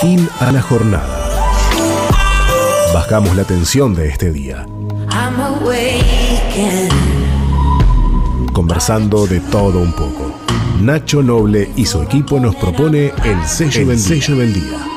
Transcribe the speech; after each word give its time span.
Fin 0.00 0.28
a 0.40 0.52
la 0.52 0.60
jornada. 0.60 1.30
Bajamos 2.92 3.34
la 3.34 3.44
tensión 3.44 3.94
de 3.94 4.08
este 4.08 4.30
día. 4.30 4.66
Conversando 8.52 9.26
de 9.26 9.40
todo 9.40 9.78
un 9.78 9.92
poco. 9.92 10.34
Nacho 10.82 11.22
Noble 11.22 11.70
y 11.76 11.86
su 11.86 12.02
equipo 12.02 12.38
nos 12.38 12.56
propone 12.56 13.12
el 13.24 13.46
sello, 13.46 13.86
del, 13.86 13.98
sello 13.98 14.36
del 14.36 14.52
día. 14.52 14.95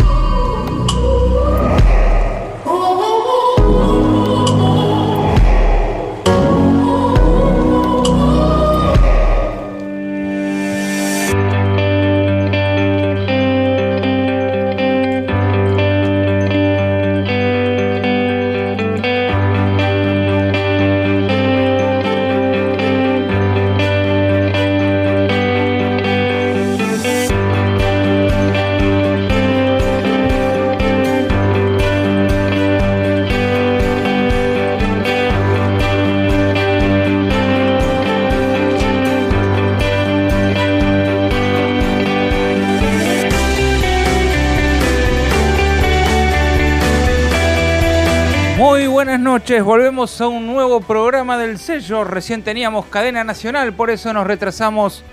Volvemos 49.57 50.21
a 50.21 50.27
un 50.27 50.45
nuevo 50.45 50.79
programa 50.79 51.35
del 51.35 51.57
sello. 51.57 52.03
Recién 52.03 52.43
teníamos 52.43 52.85
cadena 52.85 53.23
nacional, 53.23 53.73
por 53.73 53.89
eso 53.89 54.13
nos 54.13 54.27
retrasamos 54.27 55.03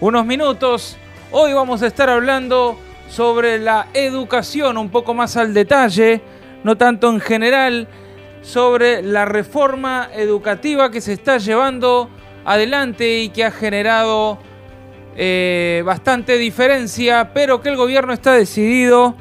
unos 0.00 0.24
minutos. 0.24 0.96
Hoy 1.30 1.52
vamos 1.52 1.82
a 1.82 1.88
estar 1.88 2.08
hablando 2.08 2.80
sobre 3.10 3.58
la 3.58 3.88
educación 3.92 4.78
un 4.78 4.88
poco 4.88 5.12
más 5.12 5.36
al 5.36 5.52
detalle, 5.52 6.22
no 6.64 6.78
tanto 6.78 7.10
en 7.10 7.20
general, 7.20 7.86
sobre 8.40 9.02
la 9.02 9.26
reforma 9.26 10.08
educativa 10.14 10.90
que 10.90 11.02
se 11.02 11.12
está 11.12 11.36
llevando 11.36 12.08
adelante 12.46 13.18
y 13.18 13.28
que 13.28 13.44
ha 13.44 13.50
generado 13.50 14.38
eh, 15.14 15.82
bastante 15.84 16.38
diferencia, 16.38 17.32
pero 17.34 17.60
que 17.60 17.68
el 17.68 17.76
gobierno 17.76 18.14
está 18.14 18.32
decidido 18.32 19.14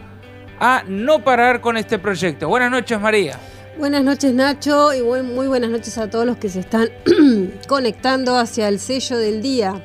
a 0.58 0.84
no 0.88 1.20
parar 1.20 1.60
con 1.60 1.76
este 1.76 2.00
proyecto. 2.00 2.48
Buenas 2.48 2.72
noches, 2.72 2.98
María. 3.02 3.38
Buenas 3.76 4.04
noches 4.04 4.36
Nacho 4.36 4.94
y 4.94 5.02
muy 5.02 5.48
buenas 5.48 5.72
noches 5.72 5.98
a 5.98 6.08
todos 6.08 6.28
los 6.28 6.38
que 6.38 6.48
se 6.48 6.60
están 6.60 6.90
conectando 7.68 8.38
hacia 8.38 8.68
el 8.68 8.80
sello 8.80 9.18
del 9.18 9.42
día, 9.42 9.82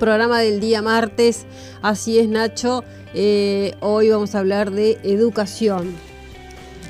programa 0.00 0.40
del 0.40 0.58
día 0.58 0.82
martes. 0.82 1.46
Así 1.82 2.18
es 2.18 2.28
Nacho, 2.28 2.82
eh, 3.14 3.74
hoy 3.78 4.10
vamos 4.10 4.34
a 4.34 4.40
hablar 4.40 4.72
de 4.72 4.98
educación, 5.04 5.94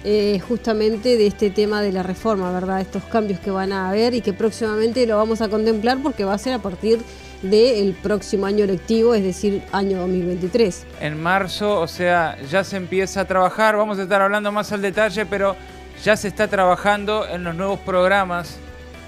eh, 0.04 0.40
justamente 0.48 1.18
de 1.18 1.26
este 1.26 1.50
tema 1.50 1.82
de 1.82 1.92
la 1.92 2.02
reforma, 2.02 2.50
¿verdad? 2.50 2.80
Estos 2.80 3.04
cambios 3.04 3.38
que 3.38 3.50
van 3.50 3.72
a 3.72 3.90
haber 3.90 4.14
y 4.14 4.22
que 4.22 4.32
próximamente 4.32 5.06
lo 5.06 5.18
vamos 5.18 5.42
a 5.42 5.50
contemplar 5.50 5.98
porque 6.02 6.24
va 6.24 6.32
a 6.32 6.38
ser 6.38 6.54
a 6.54 6.60
partir 6.60 6.98
del 7.42 7.92
próximo 7.92 8.46
año 8.46 8.64
lectivo, 8.64 9.14
es 9.14 9.22
decir, 9.22 9.62
año 9.70 9.98
2023. 9.98 10.86
En 11.00 11.22
marzo, 11.22 11.78
o 11.78 11.86
sea, 11.86 12.38
ya 12.50 12.64
se 12.64 12.78
empieza 12.78 13.20
a 13.20 13.24
trabajar, 13.26 13.76
vamos 13.76 13.98
a 13.98 14.04
estar 14.04 14.22
hablando 14.22 14.50
más 14.50 14.72
al 14.72 14.80
detalle, 14.80 15.26
pero 15.26 15.54
ya 16.06 16.16
se 16.16 16.28
está 16.28 16.46
trabajando 16.46 17.26
en 17.26 17.42
los 17.42 17.56
nuevos 17.56 17.80
programas 17.80 18.58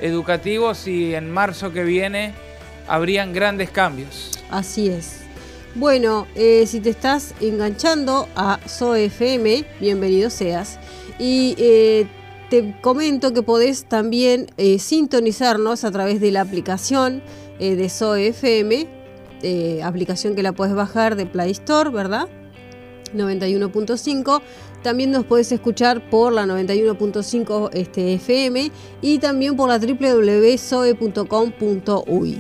educativos 0.01 0.89
y 0.89 1.15
en 1.15 1.31
marzo 1.31 1.73
que 1.73 1.85
viene 1.85 2.35
habrían 2.89 3.33
grandes 3.33 3.71
cambios. 3.71 4.33
Así 4.51 4.89
es. 4.89 5.21
Bueno, 5.77 6.27
eh, 6.35 6.67
si 6.67 6.81
te 6.81 6.91
estás 6.91 7.37
enganchando 7.41 8.29
a 8.35 8.59
SOFM, 8.67 9.65
bienvenido 9.79 10.29
seas. 10.29 10.81
Y 11.21 11.55
eh, 11.59 12.09
te 12.51 12.75
comento 12.81 13.33
que 13.33 13.45
podés 13.45 13.85
también 13.85 14.49
eh, 14.57 14.81
sintonizarnos 14.81 15.85
a 15.85 15.93
través 15.93 16.21
de 16.21 16.33
la 16.33 16.41
aplicación 16.41 17.23
de 17.61 17.89
SOFM, 17.89 18.89
aplicación 19.85 20.35
que 20.35 20.43
la 20.43 20.51
puedes 20.51 20.75
bajar 20.75 21.15
de 21.15 21.27
Play 21.27 21.53
Store, 21.53 21.91
¿verdad? 21.91 22.29
91.5 23.15 24.43
también 24.89 25.11
nos 25.11 25.27
puedes 25.27 25.53
escuchar 25.53 26.09
por 26.09 26.33
la 26.33 26.47
91.5 26.47 27.69
este, 27.75 28.15
FM 28.15 28.73
y 29.03 29.19
también 29.19 29.55
por 29.55 29.69
la 29.69 29.79
www.soe.com.uy. 29.79 32.39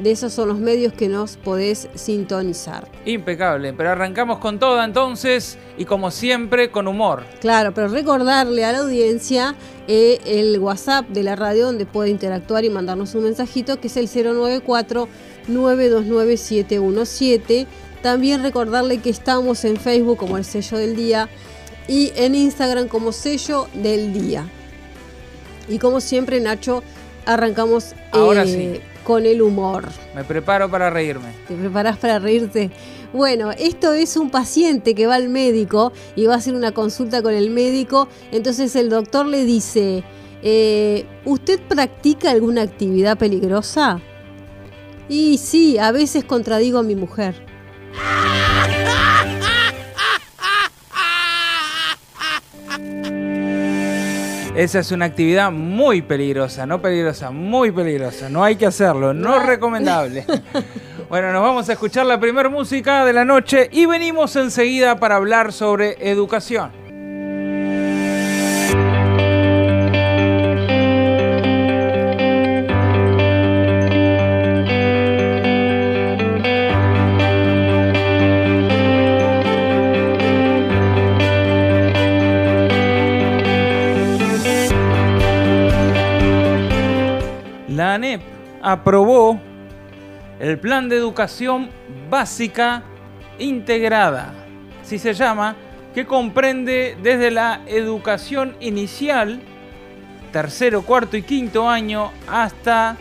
De 0.00 0.10
esos 0.12 0.32
son 0.32 0.50
los 0.50 0.60
medios 0.60 0.92
que 0.92 1.08
nos 1.08 1.36
podés 1.36 1.88
sintonizar. 1.96 2.86
Impecable, 3.06 3.72
pero 3.72 3.90
arrancamos 3.90 4.38
con 4.38 4.60
todo 4.60 4.84
entonces 4.84 5.58
y 5.76 5.84
como 5.84 6.12
siempre 6.12 6.70
con 6.70 6.86
humor. 6.86 7.24
Claro, 7.40 7.74
pero 7.74 7.88
recordarle 7.88 8.64
a 8.64 8.70
la 8.70 8.78
audiencia 8.78 9.56
eh, 9.88 10.20
el 10.26 10.56
WhatsApp 10.60 11.08
de 11.08 11.24
la 11.24 11.34
radio 11.34 11.66
donde 11.66 11.86
puede 11.86 12.10
interactuar 12.10 12.64
y 12.64 12.70
mandarnos 12.70 13.16
un 13.16 13.24
mensajito 13.24 13.80
que 13.80 13.88
es 13.88 13.96
el 13.96 14.06
094 14.06 15.08
929 15.48 16.36
717. 16.36 17.66
También 18.00 18.44
recordarle 18.44 18.98
que 18.98 19.10
estamos 19.10 19.64
en 19.64 19.76
Facebook 19.76 20.18
como 20.18 20.38
el 20.38 20.44
sello 20.44 20.78
del 20.78 20.94
día 20.94 21.28
y 21.88 22.12
en 22.16 22.34
Instagram 22.34 22.88
como 22.88 23.12
sello 23.12 23.68
del 23.74 24.12
día. 24.12 24.48
Y 25.68 25.78
como 25.78 26.00
siempre, 26.00 26.40
Nacho, 26.40 26.82
arrancamos 27.26 27.94
eh, 28.12 28.80
con 29.04 29.26
el 29.26 29.42
humor. 29.42 29.88
Me 30.14 30.24
preparo 30.24 30.70
para 30.70 30.90
reírme. 30.90 31.28
¿Te 31.48 31.54
preparas 31.54 31.96
para 31.96 32.18
reírte? 32.18 32.70
Bueno, 33.12 33.52
esto 33.52 33.92
es 33.92 34.16
un 34.16 34.30
paciente 34.30 34.94
que 34.94 35.06
va 35.06 35.14
al 35.14 35.28
médico 35.28 35.92
y 36.16 36.26
va 36.26 36.34
a 36.34 36.38
hacer 36.38 36.54
una 36.54 36.72
consulta 36.72 37.22
con 37.22 37.32
el 37.32 37.50
médico. 37.50 38.08
Entonces 38.32 38.74
el 38.76 38.90
doctor 38.90 39.26
le 39.26 39.44
dice, 39.44 40.02
eh, 40.42 41.06
¿usted 41.24 41.60
practica 41.60 42.30
alguna 42.30 42.62
actividad 42.62 43.16
peligrosa? 43.16 44.00
Y 45.08 45.38
sí, 45.38 45.78
a 45.78 45.92
veces 45.92 46.24
contradigo 46.24 46.78
a 46.78 46.82
mi 46.82 46.96
mujer. 46.96 47.34
Esa 54.54 54.78
es 54.78 54.92
una 54.92 55.06
actividad 55.06 55.50
muy 55.50 56.00
peligrosa, 56.00 56.64
no 56.64 56.80
peligrosa, 56.80 57.32
muy 57.32 57.72
peligrosa. 57.72 58.28
No 58.28 58.44
hay 58.44 58.54
que 58.54 58.66
hacerlo, 58.66 59.12
no 59.12 59.36
es 59.36 59.46
recomendable. 59.46 60.24
Bueno, 61.06 61.32
nos 61.32 61.42
vamos 61.42 61.68
a 61.68 61.74
escuchar 61.74 62.06
la 62.06 62.18
primera 62.18 62.48
música 62.48 63.04
de 63.04 63.12
la 63.12 63.26
noche 63.26 63.68
y 63.70 63.84
venimos 63.86 64.34
enseguida 64.36 64.98
para 64.98 65.16
hablar 65.16 65.52
sobre 65.52 65.96
educación. 66.10 66.83
Aprobó 88.74 89.40
el 90.40 90.58
Plan 90.58 90.88
de 90.88 90.96
Educación 90.96 91.70
Básica 92.10 92.82
Integrada, 93.38 94.32
si 94.82 94.98
se 94.98 95.14
llama, 95.14 95.56
que 95.94 96.06
comprende 96.06 96.96
desde 97.02 97.30
la 97.30 97.60
educación 97.66 98.56
inicial, 98.60 99.40
tercero, 100.32 100.82
cuarto 100.82 101.16
y 101.16 101.22
quinto 101.22 101.68
año, 101.68 102.10
hasta 102.28 102.96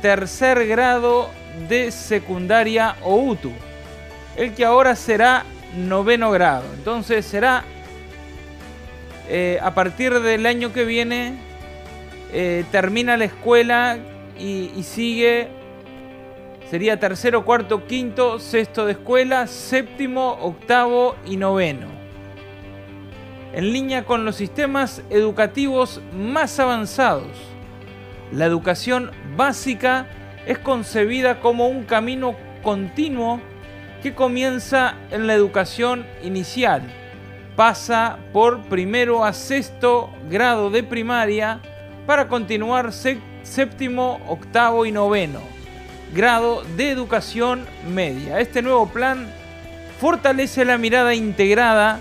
tercer 0.00 0.66
grado 0.66 1.28
de 1.68 1.90
secundaria 1.90 2.96
o 3.02 3.16
UTU, 3.16 3.52
el 4.36 4.54
que 4.54 4.64
ahora 4.64 4.96
será 4.96 5.44
noveno 5.76 6.30
grado. 6.30 6.64
Entonces 6.74 7.26
será 7.26 7.64
eh, 9.28 9.58
a 9.62 9.74
partir 9.74 10.20
del 10.20 10.46
año 10.46 10.72
que 10.72 10.84
viene, 10.84 11.34
eh, 12.32 12.64
termina 12.72 13.18
la 13.18 13.26
escuela 13.26 13.98
y, 14.42 14.82
sigue, 14.82 15.48
sería 16.68 16.98
tercero, 16.98 17.44
cuarto, 17.44 17.86
quinto, 17.86 18.40
sexto 18.40 18.86
de 18.86 18.92
escuela, 18.92 19.46
séptimo, 19.46 20.36
octavo 20.40 21.14
y 21.24 21.36
noveno. 21.36 21.86
En 23.52 23.72
línea 23.72 24.04
con 24.04 24.24
los 24.24 24.36
sistemas 24.36 25.02
educativos 25.10 26.00
más 26.12 26.58
avanzados, 26.58 27.36
la 28.32 28.46
educación 28.46 29.12
básica 29.36 30.08
es 30.46 30.58
concebida 30.58 31.38
como 31.40 31.68
un 31.68 31.84
camino 31.84 32.34
continuo 32.62 33.40
que 34.02 34.14
comienza 34.14 34.96
en 35.10 35.26
la 35.26 35.34
educación 35.34 36.04
inicial. 36.24 36.82
Pasa 37.54 38.18
por 38.32 38.62
primero 38.62 39.24
a 39.24 39.32
sexto 39.34 40.10
grado 40.28 40.70
de 40.70 40.82
primaria 40.82 41.60
para 42.06 42.26
continuar 42.26 42.92
séptimo, 43.42 44.20
octavo 44.28 44.86
y 44.86 44.92
noveno 44.92 45.52
grado 46.12 46.62
de 46.76 46.90
educación 46.90 47.66
media. 47.88 48.40
Este 48.40 48.62
nuevo 48.62 48.88
plan 48.88 49.32
fortalece 50.00 50.64
la 50.64 50.78
mirada 50.78 51.14
integrada 51.14 52.00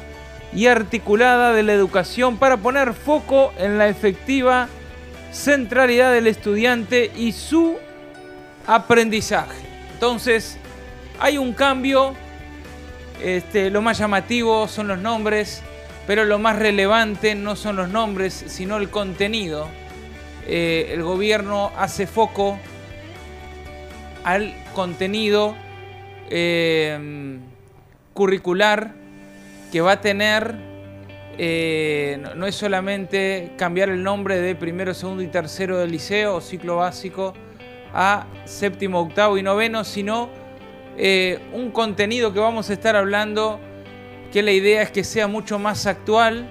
y 0.53 0.67
articulada 0.67 1.53
de 1.53 1.63
la 1.63 1.73
educación 1.73 2.37
para 2.37 2.57
poner 2.57 2.93
foco 2.93 3.53
en 3.57 3.77
la 3.77 3.87
efectiva 3.87 4.67
centralidad 5.31 6.11
del 6.11 6.27
estudiante 6.27 7.11
y 7.15 7.31
su 7.31 7.77
aprendizaje. 8.67 9.61
Entonces, 9.93 10.57
hay 11.19 11.37
un 11.37 11.53
cambio, 11.53 12.15
este, 13.23 13.69
lo 13.69 13.81
más 13.81 13.97
llamativo 13.97 14.67
son 14.67 14.89
los 14.89 14.97
nombres, 14.97 15.61
pero 16.05 16.25
lo 16.25 16.37
más 16.37 16.57
relevante 16.57 17.35
no 17.35 17.55
son 17.55 17.77
los 17.77 17.87
nombres, 17.87 18.43
sino 18.47 18.77
el 18.77 18.89
contenido. 18.89 19.69
Eh, 20.47 20.91
el 20.93 21.03
gobierno 21.03 21.71
hace 21.77 22.07
foco 22.07 22.57
al 24.23 24.53
contenido 24.73 25.55
eh, 26.29 27.39
curricular 28.13 28.93
que 29.71 29.81
va 29.81 29.93
a 29.93 30.01
tener, 30.01 30.55
eh, 31.37 32.21
no, 32.35 32.45
es 32.45 32.55
solamente 32.55 33.51
cambiar 33.57 33.89
el 33.89 34.03
nombre 34.03 34.39
de 34.39 34.55
primero, 34.55 34.93
segundo 34.93 35.23
y 35.23 35.27
tercero 35.27 35.77
del 35.77 35.91
liceo 35.91 36.35
o 36.35 36.41
ciclo 36.41 36.77
básico 36.77 37.33
a 37.93 38.25
séptimo, 38.45 38.99
octavo 38.99 39.37
y 39.37 39.43
noveno, 39.43 39.83
sino 39.83 40.29
un 41.53 41.71
contenido 41.71 42.31
que 42.31 42.39
vamos 42.39 42.69
a 42.69 42.73
estar 42.73 42.95
hablando 42.95 43.59
que 44.31 44.43
la 44.43 44.51
idea 44.51 44.81
es 44.81 44.91
que 44.91 45.03
sea 45.03 45.27
mucho 45.27 45.57
más 45.57 45.87
actual, 45.87 46.47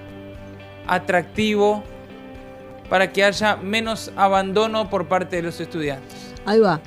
atractivo, 0.86 1.84
para 2.90 3.12
que 3.12 3.24
haya 3.24 3.56
menos 3.56 4.10
abandono 4.16 4.90
por 4.90 5.06
parte 5.08 5.36
de 5.36 5.42
los 5.42 5.60
estudiantes. 5.60 6.12
Ahí 6.44 6.58
va. 6.58 6.82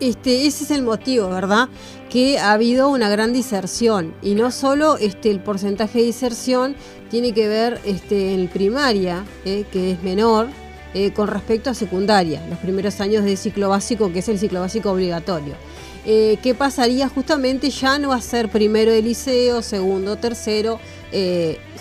Este, 0.00 0.46
ese 0.46 0.64
es 0.64 0.70
el 0.70 0.82
motivo, 0.82 1.28
¿verdad? 1.28 1.68
Que 2.10 2.38
ha 2.38 2.52
habido 2.52 2.88
una 2.88 3.08
gran 3.08 3.32
diserción 3.32 4.14
y 4.22 4.34
no 4.34 4.50
solo 4.50 4.96
este, 4.96 5.30
el 5.30 5.40
porcentaje 5.40 6.00
de 6.00 6.06
diserción 6.06 6.74
tiene 7.10 7.32
que 7.32 7.48
ver 7.48 7.80
este, 7.84 8.34
en 8.34 8.48
primaria, 8.48 9.24
eh, 9.44 9.64
que 9.70 9.92
es 9.92 10.02
menor, 10.02 10.48
eh, 10.94 11.12
con 11.12 11.28
respecto 11.28 11.70
a 11.70 11.74
secundaria, 11.74 12.44
los 12.48 12.58
primeros 12.58 13.00
años 13.00 13.24
de 13.24 13.36
ciclo 13.36 13.68
básico, 13.68 14.10
que 14.10 14.20
es 14.20 14.28
el 14.28 14.38
ciclo 14.38 14.60
básico 14.60 14.90
obligatorio. 14.90 15.54
Eh, 16.06 16.38
¿Qué 16.42 16.54
pasaría? 16.54 17.08
Justamente 17.08 17.68
ya 17.68 17.98
no 17.98 18.12
a 18.12 18.22
ser 18.22 18.48
primero 18.48 18.90
de 18.90 19.02
liceo, 19.02 19.60
segundo, 19.62 20.16
tercero, 20.16 20.80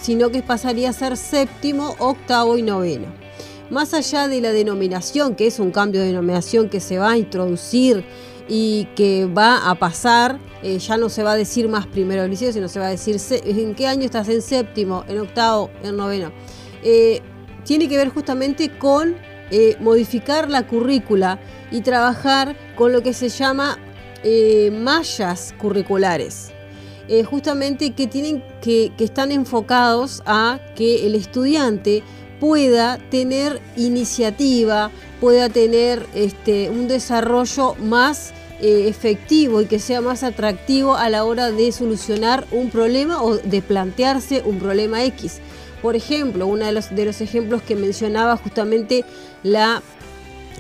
sino 0.01 0.29
que 0.31 0.41
pasaría 0.41 0.89
a 0.89 0.93
ser 0.93 1.15
séptimo, 1.15 1.95
octavo 1.99 2.57
y 2.57 2.63
noveno 2.63 3.28
más 3.69 3.93
allá 3.93 4.27
de 4.27 4.41
la 4.41 4.51
denominación, 4.51 5.35
que 5.35 5.47
es 5.47 5.59
un 5.59 5.71
cambio 5.71 6.01
de 6.01 6.07
denominación 6.07 6.69
que 6.69 6.79
se 6.79 6.97
va 6.97 7.11
a 7.11 7.17
introducir 7.17 8.03
y 8.47 8.85
que 8.95 9.25
va 9.25 9.69
a 9.69 9.75
pasar, 9.75 10.39
eh, 10.63 10.79
ya 10.79 10.97
no 10.97 11.09
se 11.09 11.23
va 11.23 11.33
a 11.33 11.35
decir 11.35 11.69
más 11.69 11.85
primero 11.85 12.23
del 12.23 12.31
liceo, 12.31 12.51
sino 12.51 12.67
se 12.67 12.79
va 12.79 12.87
a 12.87 12.89
decir 12.89 13.17
en 13.45 13.75
qué 13.75 13.87
año 13.87 14.05
estás, 14.05 14.27
en 14.27 14.41
séptimo, 14.41 15.05
en 15.07 15.19
octavo, 15.19 15.69
en 15.83 15.95
noveno. 15.95 16.31
Eh, 16.83 17.21
tiene 17.63 17.87
que 17.87 17.95
ver 17.95 18.09
justamente 18.09 18.69
con 18.77 19.15
eh, 19.51 19.75
modificar 19.79 20.49
la 20.49 20.65
currícula 20.65 21.39
y 21.71 21.81
trabajar 21.81 22.55
con 22.75 22.91
lo 22.91 23.03
que 23.03 23.13
se 23.13 23.29
llama 23.29 23.77
mallas 24.73 25.53
curriculares. 25.57 26.51
justamente 27.29 27.93
que 27.93 28.05
tienen 28.05 28.43
que, 28.61 28.91
que 28.97 29.05
están 29.05 29.31
enfocados 29.31 30.21
a 30.25 30.59
que 30.75 31.07
el 31.07 31.15
estudiante 31.15 32.03
pueda 32.39 32.97
tener 33.09 33.61
iniciativa, 33.75 34.91
pueda 35.19 35.49
tener 35.49 36.05
este, 36.13 36.69
un 36.69 36.87
desarrollo 36.87 37.75
más 37.75 38.33
eh, 38.61 38.87
efectivo 38.87 39.61
y 39.61 39.65
que 39.65 39.79
sea 39.79 40.01
más 40.01 40.23
atractivo 40.23 40.95
a 40.95 41.09
la 41.09 41.23
hora 41.23 41.51
de 41.51 41.71
solucionar 41.71 42.45
un 42.51 42.69
problema 42.69 43.21
o 43.23 43.37
de 43.37 43.61
plantearse 43.61 44.41
un 44.45 44.59
problema 44.59 45.03
X. 45.05 45.39
Por 45.81 45.95
ejemplo, 45.95 46.45
uno 46.45 46.65
de 46.65 46.73
los, 46.73 46.93
de 46.93 47.05
los 47.05 47.21
ejemplos 47.21 47.61
que 47.61 47.75
mencionaba 47.75 48.35
justamente 48.35 49.05
la 49.43 49.81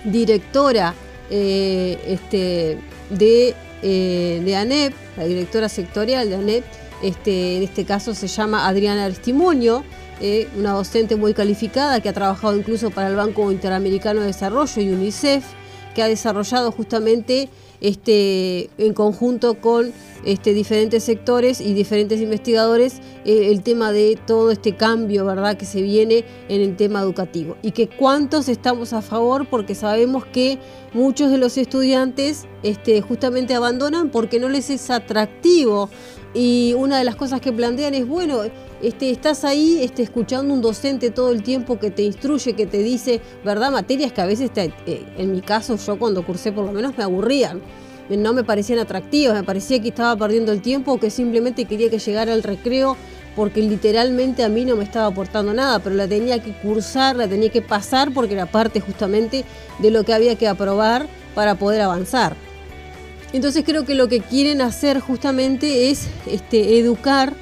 directora 0.05 0.93
eh, 1.29 1.97
este, 2.07 2.77
de, 3.09 3.53
eh, 3.81 4.41
de 4.43 4.55
ANEP, 4.55 4.93
la 5.17 5.25
directora 5.25 5.67
sectorial 5.67 6.29
de 6.29 6.35
ANEP, 6.35 6.63
este, 7.03 7.57
en 7.57 7.63
este 7.63 7.85
caso 7.85 8.13
se 8.13 8.27
llama 8.27 8.67
Adriana 8.67 9.05
Aristimonio, 9.05 9.83
eh, 10.21 10.47
una 10.57 10.71
docente 10.73 11.15
muy 11.15 11.33
calificada 11.33 12.01
que 12.01 12.09
ha 12.09 12.13
trabajado 12.13 12.57
incluso 12.57 12.91
para 12.91 13.07
el 13.07 13.15
Banco 13.15 13.51
Interamericano 13.51 14.21
de 14.21 14.27
Desarrollo 14.27 14.81
y 14.81 14.89
UNICEF, 14.89 15.43
que 15.95 16.03
ha 16.03 16.07
desarrollado 16.07 16.71
justamente 16.71 17.49
este, 17.81 18.69
en 18.77 18.93
conjunto 18.93 19.59
con 19.61 19.91
este, 20.25 20.53
diferentes 20.53 21.03
sectores 21.03 21.61
y 21.61 21.73
diferentes 21.73 22.19
investigadores 22.19 22.99
eh, 23.23 23.49
el 23.51 23.63
tema 23.63 23.91
de 23.91 24.19
todo 24.27 24.51
este 24.51 24.75
cambio 24.75 25.25
verdad 25.25 25.57
que 25.57 25.65
se 25.65 25.81
viene 25.81 26.25
en 26.49 26.61
el 26.61 26.75
tema 26.75 26.99
educativo. 26.99 27.55
Y 27.61 27.71
que 27.71 27.87
cuántos 27.87 28.49
estamos 28.49 28.91
a 28.93 29.01
favor 29.01 29.47
porque 29.49 29.75
sabemos 29.75 30.25
que 30.25 30.59
muchos 30.93 31.31
de 31.31 31.37
los 31.37 31.57
estudiantes 31.57 32.45
este, 32.63 33.01
justamente 33.01 33.53
abandonan 33.53 34.09
porque 34.09 34.39
no 34.39 34.49
les 34.49 34.69
es 34.69 34.89
atractivo 34.89 35.89
y 36.33 36.73
una 36.77 36.97
de 36.97 37.03
las 37.03 37.15
cosas 37.15 37.41
que 37.41 37.51
plantean 37.51 37.93
es 37.95 38.07
bueno 38.07 38.43
este, 38.81 39.11
estás 39.11 39.43
ahí 39.43 39.79
este, 39.81 40.03
escuchando 40.03 40.53
un 40.53 40.61
docente 40.61 41.09
todo 41.11 41.31
el 41.31 41.43
tiempo 41.43 41.79
que 41.79 41.91
te 41.91 42.03
instruye, 42.03 42.53
que 42.53 42.65
te 42.65 42.77
dice, 42.77 43.19
¿verdad? 43.43 43.71
Materias 43.71 44.13
que 44.13 44.21
a 44.21 44.25
veces, 44.25 44.51
eh, 44.55 45.03
en 45.17 45.31
mi 45.33 45.41
caso, 45.41 45.75
yo 45.75 45.99
cuando 45.99 46.25
cursé 46.25 46.51
por 46.51 46.65
lo 46.65 46.71
menos 46.71 46.97
me 46.97 47.03
aburrían. 47.03 47.61
No 48.09 48.33
me 48.33 48.43
parecían 48.43 48.79
atractivas, 48.79 49.35
me 49.35 49.43
parecía 49.43 49.79
que 49.79 49.89
estaba 49.89 50.15
perdiendo 50.15 50.51
el 50.51 50.63
tiempo 50.63 50.93
o 50.93 50.99
que 50.99 51.11
simplemente 51.11 51.65
quería 51.65 51.91
que 51.91 51.99
llegara 51.99 52.33
al 52.33 52.41
recreo 52.41 52.97
porque 53.35 53.61
literalmente 53.61 54.43
a 54.43 54.49
mí 54.49 54.65
no 54.65 54.75
me 54.75 54.83
estaba 54.83 55.05
aportando 55.05 55.53
nada, 55.53 55.77
pero 55.77 55.95
la 55.95 56.07
tenía 56.07 56.41
que 56.41 56.53
cursar, 56.53 57.15
la 57.15 57.27
tenía 57.27 57.49
que 57.49 57.61
pasar 57.61 58.11
porque 58.11 58.33
era 58.33 58.47
parte 58.47 58.79
justamente 58.79 59.45
de 59.77 59.91
lo 59.91 60.03
que 60.03 60.13
había 60.13 60.35
que 60.35 60.47
aprobar 60.47 61.05
para 61.35 61.53
poder 61.55 61.81
avanzar. 61.81 62.35
Entonces 63.33 63.63
creo 63.65 63.85
que 63.85 63.95
lo 63.95 64.07
que 64.07 64.21
quieren 64.21 64.61
hacer 64.61 64.99
justamente 64.99 65.89
es 65.89 66.07
este, 66.25 66.79
educar 66.79 67.33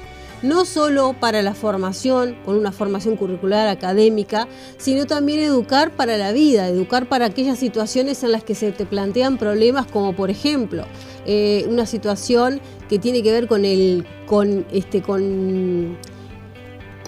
no 0.42 0.64
solo 0.64 1.14
para 1.18 1.42
la 1.42 1.54
formación, 1.54 2.36
con 2.44 2.56
una 2.56 2.70
formación 2.70 3.16
curricular 3.16 3.68
académica, 3.68 4.46
sino 4.76 5.06
también 5.06 5.40
educar 5.40 5.90
para 5.90 6.16
la 6.16 6.32
vida, 6.32 6.68
educar 6.68 7.08
para 7.08 7.26
aquellas 7.26 7.58
situaciones 7.58 8.22
en 8.22 8.32
las 8.32 8.44
que 8.44 8.54
se 8.54 8.70
te 8.70 8.86
plantean 8.86 9.36
problemas 9.36 9.86
como 9.86 10.14
por 10.14 10.30
ejemplo 10.30 10.84
eh, 11.26 11.66
una 11.68 11.86
situación 11.86 12.60
que 12.88 12.98
tiene 12.98 13.22
que 13.22 13.32
ver 13.32 13.48
con 13.48 13.64
el 13.64 14.06
con 14.26 14.64
este 14.70 15.02
con 15.02 15.98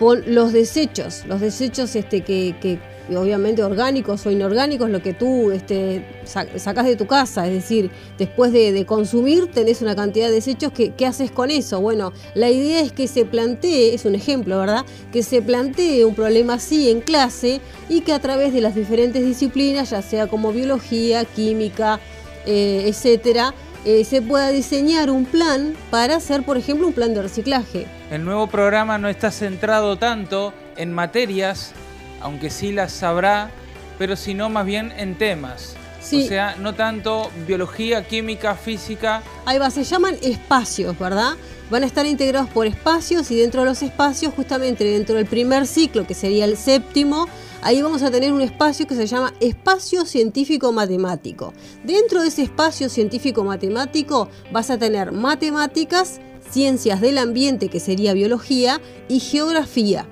con 0.01 0.23
los 0.35 0.55
desechos, 0.55 1.27
los 1.27 1.43
desechos 1.43 1.95
este, 1.95 2.23
que, 2.23 2.81
obviamente 3.17 3.63
orgánicos 3.63 4.25
o 4.27 4.31
inorgánicos, 4.31 4.91
lo 4.91 5.03
que 5.03 5.13
tú 5.13 5.51
este, 5.51 6.05
sacas 6.25 6.85
de 6.85 6.97
tu 6.97 7.07
casa, 7.07 7.47
es 7.47 7.53
decir, 7.53 7.91
después 8.19 8.53
de, 8.53 8.85
consumir 8.87 9.49
tenés 9.49 9.83
una 9.83 9.95
cantidad 9.95 10.29
de 10.29 10.35
desechos, 10.35 10.73
que, 10.73 10.91
¿qué 10.95 11.07
haces 11.07 11.31
con 11.31 11.51
eso? 11.51 11.81
Bueno, 11.81 12.13
la 12.35 12.51
idea 12.51 12.81
es 12.81 12.93
que 12.93 13.09
se 13.09 13.25
plantee, 13.25 13.95
es 13.95 14.05
un 14.05 14.15
ejemplo, 14.15 14.59
¿verdad? 14.59 14.85
Que 15.13 15.23
se 15.23 15.43
plantee 15.43 16.05
un 16.05 16.15
problema 16.15 16.55
así 16.55 16.91
en 16.91 17.01
clase 17.01 17.61
y 17.89 18.01
que 18.01 18.13
a 18.13 18.19
través 18.19 18.53
de 18.53 18.61
las 18.61 18.75
diferentes 18.75 19.25
disciplinas, 19.25 19.91
ya 19.91 20.03
sea 20.03 20.27
como 20.27 20.53
biología, 20.53 21.25
química, 21.25 22.01
eh, 22.47 22.85
etcétera, 22.87 23.55
eh, 23.85 24.05
se 24.05 24.21
pueda 24.21 24.51
diseñar 24.51 25.11
un 25.11 25.25
plan 25.25 25.75
para 25.91 26.17
hacer, 26.17 26.43
por 26.43 26.59
ejemplo, 26.59 26.87
un 26.87 26.93
plan 26.93 27.15
de 27.15 27.23
reciclaje. 27.23 27.87
El 28.11 28.25
nuevo 28.25 28.47
programa 28.47 28.99
no 28.99 29.09
está 29.09 29.31
centrado 29.31 29.97
tanto 29.97 30.53
en 30.77 30.93
materias, 30.93 31.73
aunque 32.21 32.51
sí 32.51 32.73
las 32.73 32.93
sabrá, 32.93 33.51
pero 33.99 34.17
sino 34.17 34.49
más 34.49 34.67
bien 34.67 34.93
en 34.97 35.17
temas. 35.17 35.77
O 36.01 36.23
sea, 36.23 36.57
no 36.57 36.75
tanto 36.75 37.31
biología, 37.47 38.07
química, 38.07 38.55
física. 38.55 39.23
Ahí 39.45 39.59
va, 39.59 39.71
se 39.71 39.85
llaman 39.85 40.17
espacios, 40.23 40.99
¿verdad? 40.99 41.35
Van 41.71 41.85
a 41.85 41.87
estar 41.87 42.05
integrados 42.07 42.51
por 42.51 42.67
espacios 42.67 43.31
y 43.31 43.37
dentro 43.37 43.61
de 43.61 43.69
los 43.69 43.83
espacios, 43.83 44.35
justamente 44.35 44.83
dentro 44.83 45.15
del 45.17 45.27
primer 45.27 45.67
ciclo, 45.67 46.07
que 46.07 46.15
sería 46.15 46.47
el 46.47 46.57
séptimo, 46.57 47.29
ahí 47.63 47.81
vamos 47.81 48.03
a 48.03 48.11
tener 48.11 48.33
un 48.33 48.41
espacio 48.41 48.87
que 48.87 48.97
se 48.97 49.07
llama 49.07 49.35
espacio 49.41 50.05
científico 50.05 50.73
matemático. 50.73 51.53
Dentro 51.85 52.23
de 52.23 52.29
ese 52.29 52.43
espacio 52.43 52.89
científico 52.89 53.45
matemático 53.45 54.29
vas 54.51 54.71
a 54.71 54.79
tener 54.79 55.13
matemáticas, 55.13 56.21
ciencias 56.51 57.01
del 57.01 57.19
ambiente, 57.19 57.69
que 57.69 57.79
sería 57.79 58.15
biología, 58.15 58.81
y 59.07 59.21
geografía. 59.21 60.07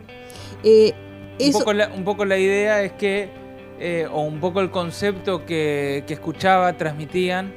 Eh, 0.63 0.93
un, 1.41 2.05
poco 2.05 2.25
la, 2.25 2.39
idea 2.39 2.83
es 2.83 2.93
que, 2.93 3.29
eh, 3.79 4.07
o 4.11 4.23
un 4.23 4.41
poco 4.41 4.61
el 4.61 4.71
concepto 4.71 5.45
que, 5.47 6.05
escuchaba, 6.09 6.73
transmitían, 6.75 7.53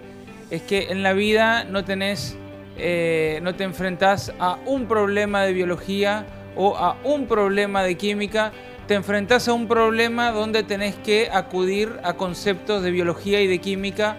es 0.49 0.61
que 0.61 0.87
en 0.89 1.03
la 1.03 1.13
vida 1.13 1.63
no 1.63 1.83
tenés 1.85 2.37
eh, 2.77 3.39
no 3.43 3.53
te 3.53 3.63
enfrentas 3.63 4.31
a 4.39 4.57
un 4.65 4.85
problema 4.85 5.43
de 5.43 5.53
biología 5.53 6.25
o 6.55 6.75
a 6.77 6.97
un 7.03 7.27
problema 7.27 7.83
de 7.83 7.95
química, 7.95 8.51
te 8.87 8.95
enfrentas 8.95 9.47
a 9.47 9.53
un 9.53 9.67
problema 9.67 10.31
donde 10.31 10.63
tenés 10.63 10.95
que 10.95 11.29
acudir 11.31 11.99
a 12.03 12.13
conceptos 12.13 12.81
de 12.81 12.91
biología 12.91 13.41
y 13.41 13.47
de 13.47 13.59
química 13.59 14.15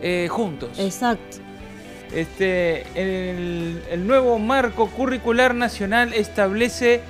eh, 0.00 0.28
juntos. 0.30 0.78
Exacto. 0.78 1.38
Este, 2.12 2.84
el, 2.94 3.82
el 3.90 4.06
nuevo 4.06 4.38
marco 4.38 4.90
curricular 4.90 5.54
nacional 5.54 6.12
establece 6.12 7.00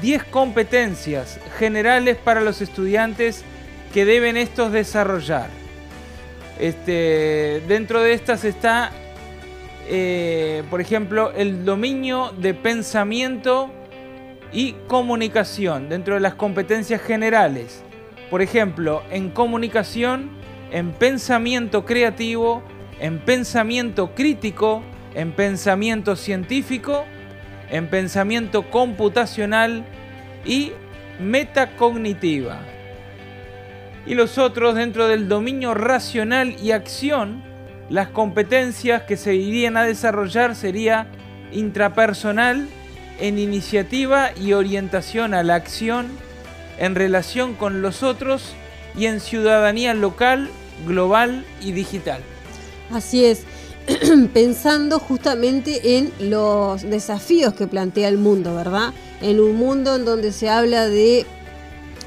10 0.00 0.24
competencias 0.24 1.38
generales 1.58 2.16
para 2.16 2.40
los 2.40 2.60
estudiantes 2.62 3.44
que 3.92 4.04
deben 4.04 4.36
estos 4.36 4.72
desarrollar. 4.72 5.48
Este, 6.58 7.62
dentro 7.68 8.00
de 8.00 8.14
estas 8.14 8.44
está, 8.44 8.92
eh, 9.88 10.62
por 10.70 10.80
ejemplo, 10.80 11.32
el 11.32 11.64
dominio 11.64 12.32
de 12.38 12.54
pensamiento 12.54 13.70
y 14.52 14.74
comunicación 14.86 15.88
dentro 15.88 16.14
de 16.14 16.20
las 16.20 16.34
competencias 16.34 17.00
generales. 17.02 17.82
Por 18.30 18.42
ejemplo, 18.42 19.02
en 19.10 19.30
comunicación, 19.30 20.30
en 20.70 20.92
pensamiento 20.92 21.84
creativo, 21.84 22.62
en 22.98 23.18
pensamiento 23.18 24.14
crítico, 24.14 24.82
en 25.14 25.32
pensamiento 25.32 26.16
científico, 26.16 27.04
en 27.72 27.88
pensamiento 27.88 28.70
computacional 28.70 29.84
y 30.44 30.72
metacognitiva. 31.18 32.60
Y 34.06 34.14
los 34.14 34.38
otros 34.38 34.74
dentro 34.74 35.08
del 35.08 35.28
dominio 35.28 35.74
racional 35.74 36.54
y 36.62 36.72
acción, 36.72 37.42
las 37.88 38.08
competencias 38.08 39.02
que 39.02 39.16
se 39.16 39.34
irían 39.34 39.76
a 39.76 39.84
desarrollar 39.84 40.54
sería 40.54 41.06
intrapersonal, 41.50 42.68
en 43.18 43.38
iniciativa 43.38 44.30
y 44.36 44.52
orientación 44.52 45.32
a 45.32 45.42
la 45.42 45.54
acción, 45.54 46.08
en 46.78 46.94
relación 46.94 47.54
con 47.54 47.80
los 47.80 48.02
otros 48.02 48.54
y 48.96 49.06
en 49.06 49.20
ciudadanía 49.20 49.94
local, 49.94 50.50
global 50.86 51.44
y 51.62 51.72
digital. 51.72 52.20
Así 52.90 53.24
es, 53.24 53.44
pensando 54.34 54.98
justamente 54.98 55.96
en 55.96 56.12
los 56.30 56.82
desafíos 56.82 57.54
que 57.54 57.66
plantea 57.66 58.08
el 58.08 58.18
mundo, 58.18 58.54
¿verdad? 58.54 58.92
En 59.20 59.40
un 59.40 59.56
mundo 59.56 59.96
en 59.96 60.04
donde 60.04 60.32
se 60.32 60.48
habla 60.48 60.88
de, 60.88 61.26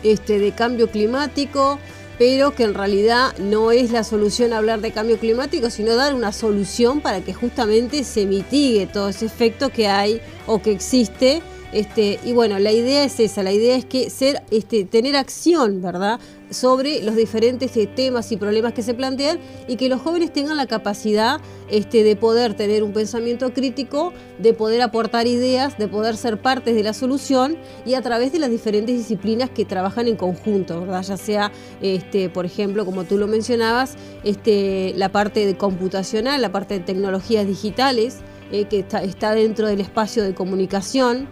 este, 0.04 0.40
de 0.40 0.52
cambio 0.52 0.90
climático, 0.90 1.80
pero 2.18 2.56
que 2.56 2.64
en 2.64 2.74
realidad 2.74 3.38
no 3.40 3.72
es 3.72 3.92
la 3.92 4.04
solución 4.04 4.54
hablar 4.54 4.80
de 4.80 4.92
cambio 4.92 5.20
climático, 5.20 5.70
sino 5.70 5.96
dar 5.96 6.14
una 6.14 6.32
solución 6.32 7.02
para 7.02 7.22
que 7.22 7.34
justamente 7.34 8.04
se 8.04 8.26
mitigue 8.26 8.88
todo 8.88 9.10
ese 9.10 9.26
efecto 9.26 9.70
que 9.70 9.88
hay 9.88 10.22
o 10.48 10.62
que 10.62 10.72
existe. 10.72 11.42
Este, 11.76 12.22
y 12.24 12.32
bueno, 12.32 12.58
la 12.58 12.72
idea 12.72 13.04
es 13.04 13.20
esa, 13.20 13.44
la 13.44 13.52
idea 13.52 13.76
es 13.76 13.84
que 13.84 14.10
ser, 14.10 14.42
este, 14.50 14.86
tener 14.86 15.18
acción, 15.18 15.82
¿verdad? 15.82 16.22
sobre 16.50 17.02
los 17.02 17.18
diferentes 17.18 17.76
eh, 17.76 17.86
temas 17.86 18.32
y 18.32 18.38
problemas 18.38 18.72
que 18.72 18.82
se 18.82 18.94
plantean 18.94 19.40
y 19.68 19.76
que 19.76 19.90
los 19.90 20.00
jóvenes 20.00 20.32
tengan 20.32 20.56
la 20.56 20.68
capacidad 20.68 21.42
este, 21.70 22.04
de 22.04 22.16
poder 22.16 22.54
tener 22.54 22.82
un 22.82 22.94
pensamiento 22.94 23.54
crítico, 23.54 24.14
de 24.40 24.54
poder 24.54 24.84
aportar 24.84 25.28
ideas, 25.28 25.78
de 25.78 25.90
poder 25.90 26.16
ser 26.16 26.42
partes 26.42 26.76
de 26.76 26.84
la 26.84 26.94
solución 26.94 27.58
y 27.86 27.96
a 27.96 28.02
través 28.02 28.32
de 28.32 28.40
las 28.40 28.52
diferentes 28.52 28.96
disciplinas 28.96 29.50
que 29.50 29.66
trabajan 29.66 30.08
en 30.08 30.16
conjunto, 30.16 30.80
¿verdad? 30.80 31.04
ya 31.04 31.18
sea, 31.18 31.52
este, 31.82 32.30
por 32.30 32.46
ejemplo, 32.46 32.86
como 32.86 33.04
tú 33.04 33.18
lo 33.18 33.28
mencionabas, 33.28 33.96
la 34.24 35.10
parte 35.12 35.46
de 35.46 35.58
computacional, 35.58 36.42
la 36.42 36.54
parte 36.54 36.76
de 36.76 36.80
tecnologías 36.86 37.46
digitales, 37.46 38.20
eh, 38.52 38.66
que 38.66 38.80
está 38.80 39.34
dentro 39.34 39.68
del 39.68 39.82
espacio 39.82 40.24
de 40.24 40.36
comunicación, 40.36 41.28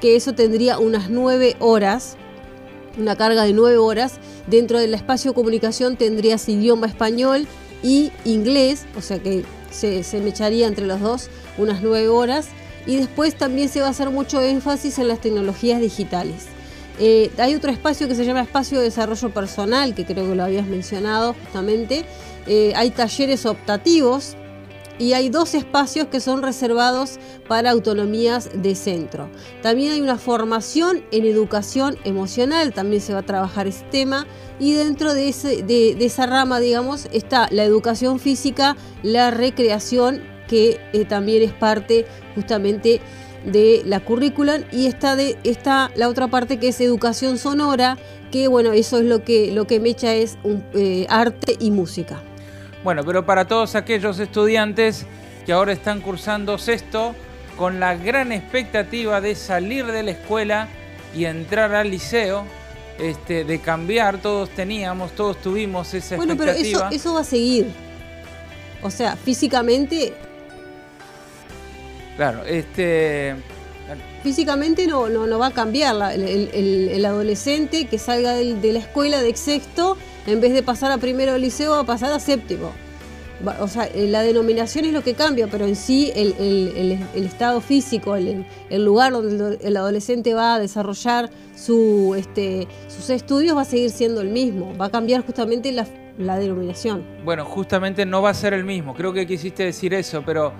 que 0.00 0.16
eso 0.16 0.34
tendría 0.34 0.78
unas 0.78 1.10
nueve 1.10 1.56
horas 1.58 2.16
una 2.98 3.16
carga 3.16 3.44
de 3.44 3.52
nueve 3.52 3.78
horas. 3.78 4.18
Dentro 4.46 4.78
del 4.78 4.94
espacio 4.94 5.30
de 5.30 5.34
comunicación 5.34 5.96
tendrías 5.96 6.48
idioma 6.48 6.86
español 6.86 7.46
y 7.82 8.10
inglés, 8.24 8.86
o 8.96 9.02
sea 9.02 9.18
que 9.20 9.44
se, 9.70 10.02
me 10.20 10.30
echaría 10.30 10.66
entre 10.66 10.86
los 10.86 11.00
dos 11.00 11.30
unas 11.56 11.82
nueve 11.82 12.08
horas. 12.08 12.48
Y 12.86 12.96
después 12.96 13.36
también 13.36 13.68
se 13.68 13.80
va 13.80 13.88
a 13.88 13.90
hacer 13.90 14.10
mucho 14.10 14.40
énfasis 14.40 14.98
en 14.98 15.08
las 15.08 15.20
tecnologías 15.20 15.80
digitales. 15.80 16.46
Eh, 16.98 17.30
hay 17.38 17.54
otro 17.54 17.70
espacio 17.70 18.08
que 18.08 18.14
se 18.14 18.24
llama 18.24 18.40
espacio 18.40 18.78
de 18.78 18.84
desarrollo 18.84 19.30
personal, 19.30 19.94
que 19.94 20.04
creo 20.04 20.26
que 20.26 20.34
lo 20.34 20.42
habías 20.42 20.66
mencionado 20.66 21.34
justamente. 21.34 22.04
Eh, 22.46 22.72
hay 22.76 22.90
talleres 22.90 23.44
optativos 23.44 24.36
y 24.98 25.12
hay 25.12 25.28
dos 25.28 25.54
espacios 25.54 26.08
que 26.08 26.20
son 26.20 26.42
reservados 26.42 27.18
para 27.46 27.70
autonomías 27.70 28.50
de 28.54 28.74
centro. 28.74 29.30
También 29.62 29.92
hay 29.92 30.00
una 30.00 30.18
formación 30.18 31.04
en 31.12 31.24
educación 31.24 31.96
emocional, 32.04 32.72
también 32.72 33.00
se 33.00 33.12
va 33.12 33.20
a 33.20 33.26
trabajar 33.26 33.66
ese 33.66 33.84
tema 33.90 34.26
y 34.58 34.72
dentro 34.72 35.14
de, 35.14 35.28
esa 36.00 36.26
rama, 36.26 36.60
digamos, 36.60 37.08
está 37.12 37.48
la 37.50 37.64
educación 37.64 38.18
física, 38.18 38.76
la 39.02 39.30
recreación, 39.30 40.22
que 40.48 40.80
eh, 40.92 41.04
también 41.04 41.42
es 41.42 41.52
parte 41.52 42.06
justamente 42.34 43.00
de 43.44 43.82
la 43.84 44.00
currícula 44.00 44.60
y 44.72 44.86
está, 44.86 45.14
de, 45.14 45.36
está 45.44 45.90
la 45.94 46.08
otra 46.08 46.28
parte 46.28 46.58
que 46.58 46.68
es 46.68 46.80
educación 46.80 47.38
sonora, 47.38 47.98
que 48.30 48.48
bueno, 48.48 48.72
eso 48.72 48.98
es 48.98 49.04
lo 49.04 49.22
que, 49.22 49.52
lo 49.52 49.66
que 49.66 49.78
mecha 49.78 50.14
es 50.14 50.38
un, 50.42 50.64
eh, 50.74 51.06
arte 51.08 51.56
y 51.60 51.70
música. 51.70 52.22
Bueno, 52.84 53.02
pero 53.04 53.26
para 53.26 53.46
todos 53.46 53.74
aquellos 53.74 54.18
estudiantes 54.20 55.06
que 55.44 55.52
ahora 55.52 55.72
están 55.72 56.00
cursando 56.00 56.58
sexto, 56.58 57.14
con 57.56 57.80
la 57.80 57.96
gran 57.96 58.30
expectativa 58.30 59.20
de 59.20 59.34
salir 59.34 59.86
de 59.86 60.04
la 60.04 60.12
escuela 60.12 60.68
y 61.14 61.24
entrar 61.24 61.74
al 61.74 61.90
liceo, 61.90 62.44
este, 62.98 63.44
de 63.44 63.58
cambiar, 63.60 64.18
todos 64.18 64.50
teníamos, 64.50 65.12
todos 65.12 65.40
tuvimos 65.40 65.88
esa 65.88 66.16
expectativa. 66.16 66.34
Bueno, 66.34 66.58
pero 66.68 66.88
eso, 66.90 67.14
va 67.14 67.20
a 67.20 67.24
seguir. 67.24 67.66
O 68.82 68.90
sea, 68.90 69.16
físicamente. 69.16 70.14
Claro, 72.16 72.44
este. 72.44 73.34
Físicamente 74.22 74.86
no, 74.86 75.08
no, 75.08 75.38
va 75.38 75.48
a 75.48 75.50
cambiar. 75.52 76.12
el, 76.12 77.04
adolescente 77.04 77.86
que 77.86 77.98
salga 77.98 78.34
de 78.34 78.72
la 78.72 78.78
escuela 78.78 79.20
de 79.22 79.34
sexto 79.34 79.96
en 80.28 80.40
vez 80.40 80.52
de 80.52 80.62
pasar 80.62 80.92
a 80.92 80.98
primero 80.98 81.32
del 81.32 81.42
liceo, 81.42 81.72
va 81.72 81.80
a 81.80 81.84
pasar 81.84 82.12
a 82.12 82.20
séptimo. 82.20 82.72
O 83.60 83.68
sea, 83.68 83.86
eh, 83.86 84.08
la 84.08 84.22
denominación 84.22 84.84
es 84.84 84.92
lo 84.92 85.02
que 85.02 85.14
cambia, 85.14 85.46
pero 85.46 85.64
en 85.64 85.76
sí 85.76 86.12
el, 86.14 86.98
estado 87.14 87.60
físico, 87.60 88.16
el, 88.16 88.44
lugar 88.70 89.12
donde 89.12 89.58
el 89.62 89.76
adolescente 89.76 90.34
va 90.34 90.56
a 90.56 90.58
desarrollar 90.58 91.30
su, 91.54 92.14
este, 92.18 92.66
sus 92.88 93.10
estudios 93.10 93.56
va 93.56 93.62
a 93.62 93.64
seguir 93.64 93.90
siendo 93.90 94.20
el 94.20 94.28
mismo. 94.28 94.76
Va 94.76 94.86
a 94.86 94.90
cambiar 94.90 95.24
justamente 95.24 95.70
la, 95.70 95.86
la 96.18 96.36
denominación. 96.36 97.04
Bueno, 97.24 97.44
justamente 97.44 98.04
no 98.04 98.22
va 98.22 98.30
a 98.30 98.34
ser 98.34 98.54
el 98.54 98.64
mismo. 98.64 98.94
Creo 98.94 99.12
que 99.12 99.26
quisiste 99.26 99.62
decir 99.62 99.94
eso, 99.94 100.22
pero 100.26 100.52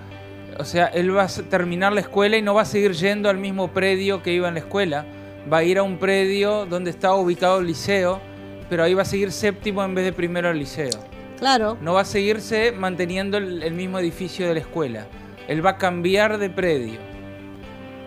o 0.57 0.65
sea, 0.65 0.87
él 0.87 1.15
va 1.15 1.23
a 1.23 1.27
terminar 1.27 1.93
la 1.93 2.01
escuela 2.01 2.37
y 2.37 2.41
no 2.41 2.53
va 2.53 2.61
a 2.61 2.65
seguir 2.65 2.93
yendo 2.93 3.29
al 3.29 3.37
mismo 3.37 3.69
predio 3.69 4.23
que 4.23 4.33
iba 4.33 4.47
en 4.47 4.53
la 4.53 4.61
escuela. 4.61 5.05
Va 5.51 5.57
a 5.57 5.63
ir 5.63 5.77
a 5.77 5.83
un 5.83 5.97
predio 5.97 6.65
donde 6.65 6.89
estaba 6.91 7.15
ubicado 7.15 7.59
el 7.59 7.67
liceo 7.67 8.21
pero 8.69 8.83
ahí 8.83 8.93
va 8.93 9.01
a 9.01 9.05
seguir 9.05 9.31
séptimo 9.31 9.83
en 9.83 9.95
vez 9.95 10.05
de 10.05 10.13
primero 10.13 10.49
al 10.49 10.59
liceo. 10.59 10.99
Claro. 11.39 11.77
No 11.81 11.93
va 11.93 12.01
a 12.01 12.05
seguirse 12.05 12.71
manteniendo 12.71 13.37
el, 13.37 13.73
mismo 13.73 13.97
edificio 13.97 14.47
de 14.47 14.53
la 14.53 14.59
escuela. 14.59 15.07
Él 15.47 15.65
va 15.65 15.71
a 15.71 15.77
cambiar 15.77 16.37
de 16.37 16.49
predio. 16.49 16.99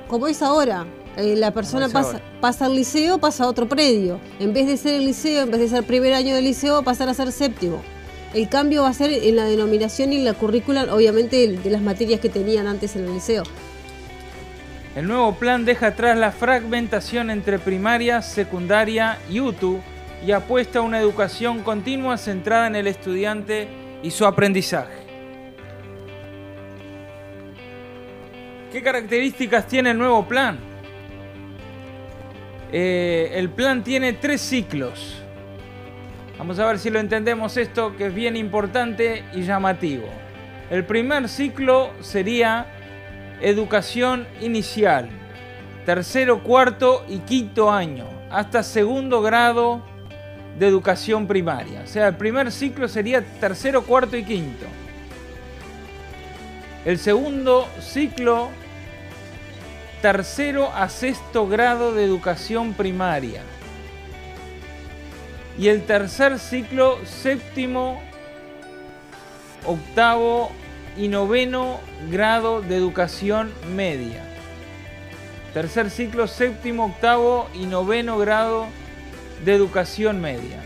Como 0.07 0.29
es 0.29 0.43
ahora. 0.43 0.87
Eh, 1.17 1.37
la 1.37 1.51
persona 1.51 1.89
pasa, 1.89 2.23
pasa, 2.41 2.67
al 2.67 2.75
liceo, 2.75 3.19
pasa 3.19 3.45
a 3.45 3.49
otro 3.49 3.69
predio. 3.69 4.21
En 4.39 4.53
vez 4.53 4.67
de 4.67 4.77
ser 4.77 4.95
el 4.95 5.05
liceo, 5.05 5.43
en 5.43 5.51
vez 5.51 5.61
de 5.61 5.69
ser 5.69 5.85
primer 5.85 6.15
año 6.15 6.35
del 6.35 6.45
liceo, 6.45 6.75
va 6.75 6.81
a 6.81 6.85
pasar 6.85 7.09
a 7.09 7.15
ser 7.15 7.33
séptimo. 7.33 7.83
El 8.33 8.49
cambio 8.49 8.83
va 8.83 8.89
a 8.89 8.95
ser 8.95 9.13
en 9.13 9.37
la 9.37 9.45
denominación 9.45 10.13
y 10.13 10.17
en 10.17 10.25
la 10.25 10.33
currícula, 10.33 10.95
obviamente, 10.95 11.49
de 11.49 11.71
las 11.71 11.83
materias 11.83 12.21
que 12.21 12.31
tenían 12.31 12.67
antes 12.67 12.97
en 12.97 13.05
el 13.05 13.15
liceo. 13.15 13.43
El 14.97 15.07
nuevo 15.07 15.35
plan 15.35 15.65
deja 15.65 15.89
atrás 15.89 16.19
la 16.19 16.33
fragmentación 16.33 17.31
entre 17.31 17.59
primaria, 17.59 18.23
secundaria 18.23 19.19
y 19.31 19.41
UTU 19.41 19.81
y 20.25 20.33
apuesta 20.33 20.79
a 20.79 20.83
una 20.83 21.01
educación 21.01 21.63
continua 21.63 22.17
centrada 22.17 22.67
en 22.67 22.77
el 22.77 22.87
estudiante 22.87 23.69
y 24.03 24.11
su 24.11 24.25
aprendizaje. 24.25 25.03
¿Qué 28.73 28.83
características 28.83 29.67
tiene 29.67 29.91
el 29.91 29.99
nuevo 29.99 30.27
plan? 30.27 30.59
Eh, 32.71 33.33
el 33.35 33.51
plan 33.51 33.85
tiene 33.85 34.15
tres 34.15 34.41
ciclos. 34.41 35.23
Vamos 36.39 36.59
a 36.59 36.67
ver 36.67 36.79
si 36.79 36.89
lo 36.89 36.99
entendemos 36.99 37.57
esto, 37.57 37.97
que 37.97 38.07
es 38.07 38.15
bien 38.15 38.37
importante 38.37 39.25
y 39.35 39.43
llamativo. 39.43 40.07
El 40.71 40.87
primer 40.87 41.29
ciclo 41.29 41.91
sería 42.01 42.67
educación 43.43 44.27
inicial, 44.41 45.11
tercero, 45.85 46.43
cuarto 46.43 47.05
y 47.09 47.19
quinto 47.19 47.71
año, 47.71 48.07
hasta 48.31 48.63
segundo 48.63 49.21
grado 49.21 49.92
de 50.59 50.67
educación 50.67 51.27
primaria. 51.27 51.83
O 51.85 51.87
sea, 51.87 52.09
el 52.09 52.17
primer 52.17 52.53
ciclo 52.53 52.89
sería 52.89 53.23
tercero, 53.41 53.83
cuarto 53.85 54.17
y 54.17 54.25
quinto. 54.25 54.67
El 56.85 56.99
segundo 56.99 57.69
ciclo, 57.81 58.51
tercero 60.01 60.73
a 60.75 60.89
sexto 60.89 61.47
grado 61.47 61.95
de 61.95 62.05
educación 62.05 62.75
primaria. 62.75 63.43
Y 65.59 65.69
el 65.69 65.85
tercer 65.85 66.39
ciclo, 66.39 66.99
séptimo, 67.05 68.03
octavo 69.65 70.51
y 70.97 71.09
noveno 71.09 71.79
grado 72.11 72.63
de 72.63 72.77
educación 72.77 73.53
media. 73.75 74.25
Tercer 75.55 75.91
ciclo, 75.91 76.27
séptimo, 76.27 76.87
octavo 76.87 77.49
y 77.55 77.67
noveno 77.67 78.19
grado 78.19 78.63
de 78.63 78.82
educación 79.47 80.21
media. 80.21 80.63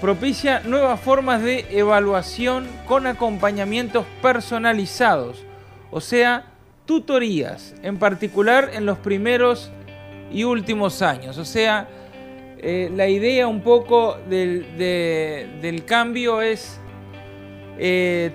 Propicia 0.00 0.60
nuevas 0.60 1.00
formas 1.00 1.42
de 1.42 1.66
evaluación 1.70 2.66
con 2.86 3.06
acompañamientos 3.06 4.06
personalizados, 4.22 5.44
o 5.90 6.00
sea, 6.00 6.44
tutorías, 6.86 7.74
en 7.82 7.98
particular 7.98 8.70
en 8.72 8.86
los 8.86 8.98
primeros 8.98 9.70
y 10.32 10.44
últimos 10.44 11.02
años. 11.02 11.36
O 11.36 11.44
sea, 11.44 11.88
eh, 12.60 12.90
la 12.94 13.08
idea 13.08 13.46
un 13.46 13.60
poco 13.60 14.18
del, 14.28 15.82
cambio 15.84 16.42
es 16.42 16.80
eh, 17.78 18.32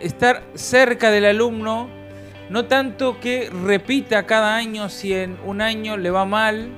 estar 0.00 0.42
cerca 0.54 1.10
del 1.10 1.24
alumno, 1.24 1.88
no 2.50 2.66
tanto 2.66 3.18
que 3.18 3.50
repita 3.50 4.26
cada 4.26 4.56
año 4.56 4.88
si 4.88 5.14
en 5.14 5.38
un 5.44 5.60
año 5.60 5.96
le 5.96 6.10
va 6.10 6.24
mal, 6.24 6.68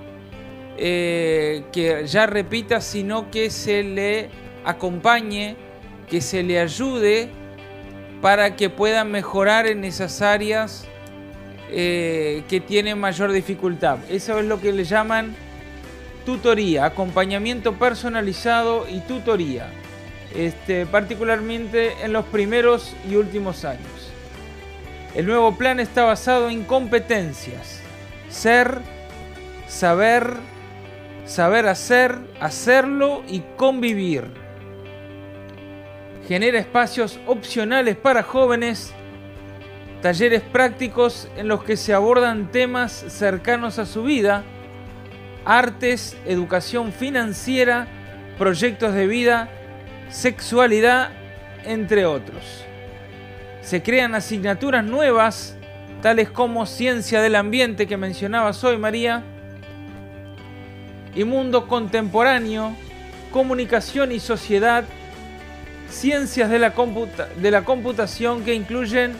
eh, 0.78 1.64
que 1.72 2.06
ya 2.06 2.26
repita, 2.26 2.80
sino 2.80 3.30
que 3.30 3.50
se 3.50 3.82
le 3.82 4.28
acompañe, 4.64 5.56
que 6.08 6.20
se 6.20 6.42
le 6.42 6.58
ayude 6.58 7.28
para 8.20 8.56
que 8.56 8.70
pueda 8.70 9.04
mejorar 9.04 9.66
en 9.66 9.84
esas 9.84 10.22
áreas 10.22 10.86
que 11.68 12.62
tienen 12.66 12.98
mayor 12.98 13.32
dificultad. 13.32 13.98
Eso 14.08 14.38
es 14.38 14.46
lo 14.46 14.60
que 14.60 14.72
le 14.72 14.84
llaman 14.84 15.34
tutoría, 16.26 16.84
acompañamiento 16.84 17.74
personalizado 17.74 18.86
y 18.88 18.98
tutoría, 19.00 19.68
este, 20.34 20.84
particularmente 20.84 21.92
en 22.02 22.12
los 22.12 22.26
primeros 22.26 22.94
y 23.08 23.14
últimos 23.14 23.64
años. 23.64 23.86
El 25.14 25.26
nuevo 25.26 25.56
plan 25.56 25.80
está 25.80 26.04
basado 26.04 26.50
en 26.50 26.64
competencias, 26.64 27.80
ser, 28.28 28.80
saber, 29.68 30.34
saber 31.26 31.66
hacer, 31.66 32.16
hacerlo 32.40 33.22
y 33.28 33.40
convivir. 33.56 34.24
Genera 36.26 36.58
espacios 36.58 37.20
opcionales 37.26 37.96
para 37.96 38.22
jóvenes, 38.22 38.94
talleres 40.00 40.42
prácticos 40.42 41.28
en 41.36 41.48
los 41.48 41.62
que 41.62 41.76
se 41.76 41.92
abordan 41.92 42.50
temas 42.50 42.92
cercanos 42.92 43.78
a 43.78 43.86
su 43.86 44.04
vida, 44.04 44.44
artes, 45.44 46.16
educación 46.26 46.92
financiera, 46.92 47.86
proyectos 48.38 48.94
de 48.94 49.06
vida, 49.06 49.48
sexualidad, 50.08 51.10
entre 51.64 52.06
otros. 52.06 52.64
Se 53.60 53.82
crean 53.82 54.14
asignaturas 54.14 54.84
nuevas, 54.84 55.56
tales 56.02 56.30
como 56.30 56.66
ciencia 56.66 57.20
del 57.20 57.34
ambiente 57.34 57.86
que 57.88 57.96
mencionabas 57.96 58.62
hoy, 58.62 58.78
María, 58.78 59.24
y 61.16 61.24
mundo 61.24 61.66
contemporáneo, 61.66 62.76
comunicación 63.32 64.12
y 64.12 64.20
sociedad, 64.20 64.84
ciencias 65.90 66.50
de 66.50 66.58
la, 66.58 66.72
la 67.42 67.64
computación 67.64 68.44
que 68.44 68.54
incluyen 68.54 69.14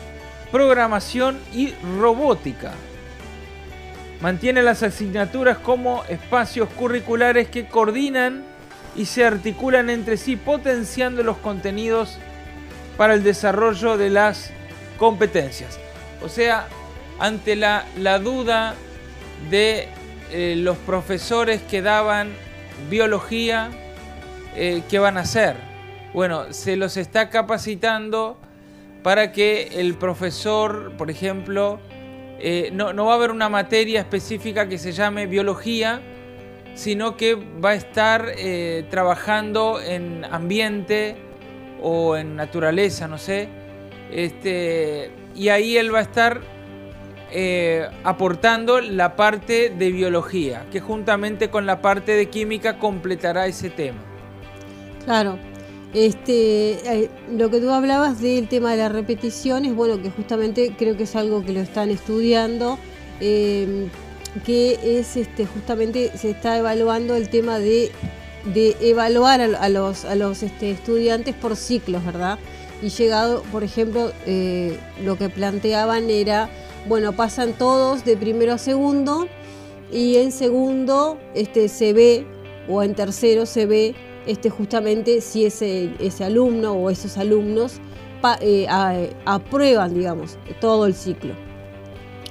programación 0.51 1.39
y 1.53 1.73
robótica. 1.99 2.71
Mantiene 4.21 4.63
las 4.63 4.81
asignaturas 4.83 5.57
como 5.57 6.03
espacios 6.05 6.69
curriculares 6.69 7.49
que 7.49 7.67
coordinan 7.67 8.43
y 8.95 9.05
se 9.05 9.25
articulan 9.25 9.89
entre 9.89 10.17
sí 10.17 10.35
potenciando 10.35 11.23
los 11.23 11.37
contenidos 11.37 12.17
para 12.97 13.13
el 13.13 13.23
desarrollo 13.23 13.97
de 13.97 14.09
las 14.09 14.51
competencias. 14.97 15.79
O 16.23 16.29
sea, 16.29 16.67
ante 17.19 17.55
la, 17.55 17.85
duda 18.19 18.73
de 19.49 19.87
eh, 20.31 20.55
los 20.57 20.77
profesores 20.77 21.61
que 21.61 21.81
daban 21.81 22.29
biología, 22.89 23.69
eh, 24.55 24.83
¿qué 24.89 24.99
van 24.99 25.17
a 25.17 25.21
hacer? 25.21 25.55
Bueno, 26.13 26.51
se 26.51 26.75
los 26.75 26.97
está 26.97 27.29
capacitando 27.29 28.37
para 29.03 29.31
que 29.31 29.69
el 29.75 29.95
profesor, 29.95 30.93
por 30.97 31.09
ejemplo, 31.09 31.79
eh, 32.39 32.69
no, 32.73 32.93
va 33.05 33.13
a 33.13 33.15
haber 33.15 33.31
una 33.31 33.49
materia 33.49 34.01
específica 34.01 34.67
que 34.67 34.77
se 34.77 34.91
llame 34.91 35.27
biología, 35.27 36.01
sino 36.75 37.17
que 37.17 37.35
va 37.35 37.71
a 37.71 37.75
estar 37.75 38.33
trabajando 38.89 39.81
en 39.81 40.23
ambiente 40.25 41.15
o 41.81 42.15
en 42.15 42.35
naturaleza, 42.35 43.07
no 43.07 43.17
sé. 43.17 43.49
Este, 44.11 45.11
y 45.35 45.49
ahí 45.49 45.77
él 45.77 45.93
va 45.93 45.99
a 45.99 46.03
estar 46.03 46.41
eh, 47.31 47.87
aportando 48.03 48.79
la 48.79 49.15
parte 49.15 49.69
de 49.69 49.91
biología, 49.91 50.65
que 50.71 50.79
juntamente 50.79 51.49
con 51.49 51.65
la 51.65 51.81
parte 51.81 52.13
de 52.13 52.29
química 52.29 52.79
completará 52.79 53.47
ese 53.47 53.69
tema. 53.69 53.99
Claro, 55.05 55.37
este, 55.93 56.73
eh, 56.73 57.09
lo 57.31 57.49
que 57.49 57.59
tú 57.59 57.71
hablabas 57.71 58.21
del 58.21 58.47
tema 58.47 58.71
de 58.71 58.77
la 58.77 58.89
repetición 58.89 59.65
es 59.65 59.73
bueno 59.73 60.01
que 60.01 60.09
justamente 60.09 60.75
creo 60.77 60.97
que 60.97 61.03
es 61.03 61.15
algo 61.15 61.43
que 61.45 61.53
lo 61.53 61.61
están 61.61 61.89
estudiando, 61.89 62.77
em, 63.21 63.89
que 64.45 64.99
es 64.99 65.15
este, 65.15 65.45
justamente 65.45 66.11
se 66.17 66.31
está 66.31 66.57
evaluando 66.57 67.15
el 67.15 67.29
tema 67.29 67.57
de, 67.57 67.91
evaluar 68.81 69.41
a, 69.41 69.69
los, 69.69 70.05
este, 70.43 70.71
estudiantes 70.71 71.35
por 71.35 71.55
ciclos, 71.55 72.05
¿verdad? 72.05 72.37
Y 72.81 72.89
llegado, 72.89 73.41
por 73.51 73.63
ejemplo, 73.63 74.11
eh, 74.25 74.77
lo 75.03 75.17
que 75.17 75.29
planteaban 75.29 76.09
era, 76.09 76.49
bueno, 76.87 77.13
pasan 77.13 77.53
todos 77.53 78.05
de 78.05 78.15
primero 78.17 78.53
a 78.53 78.57
segundo 78.57 79.27
y 79.91 80.17
en 80.17 80.31
segundo 80.31 81.17
este, 81.33 81.67
se 81.67 81.93
ve, 81.93 82.25
o 82.69 82.83
en 82.83 82.95
tercero 82.95 83.45
se 83.45 83.65
ve 83.65 83.95
este, 84.25 84.49
justamente 84.49 85.21
si 85.21 85.45
ese, 85.45 85.93
ese 85.99 86.23
alumno 86.23 86.73
o 86.73 86.89
esos 86.89 87.17
alumnos 87.17 87.79
eh, 88.41 88.67
aprueban, 89.25 89.93
digamos, 89.93 90.37
todo 90.59 90.85
el 90.85 90.93
ciclo. 90.93 91.33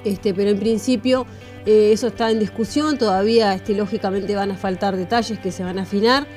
Este, 0.03 0.33
pero 0.33 0.51
en 0.51 0.59
principio 0.59 1.25
eh, 1.65 1.91
eso 1.91 2.07
está 2.07 2.31
en 2.31 2.39
discusión, 2.39 2.97
todavía 2.97 3.53
este, 3.53 3.73
lógicamente 3.73 4.35
van 4.35 4.51
a 4.51 4.57
faltar 4.57 4.95
detalles 4.95 5.39
que 5.39 5.51
se 5.51 5.63
van 5.63 5.79
a 5.79 5.83
afinar 5.83 6.27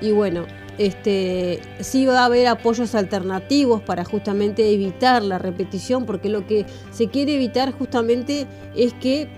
y 0.00 0.10
bueno, 0.12 0.46
este, 0.78 1.60
sí 1.80 2.06
va 2.06 2.20
a 2.20 2.24
haber 2.26 2.46
apoyos 2.46 2.94
alternativos 2.94 3.82
para 3.82 4.04
justamente 4.04 4.72
evitar 4.72 5.22
la 5.22 5.38
repetición, 5.38 6.06
porque 6.06 6.28
lo 6.28 6.46
que 6.46 6.66
se 6.92 7.08
quiere 7.08 7.34
evitar 7.34 7.72
justamente 7.72 8.46
es 8.76 8.92
que 8.94 9.28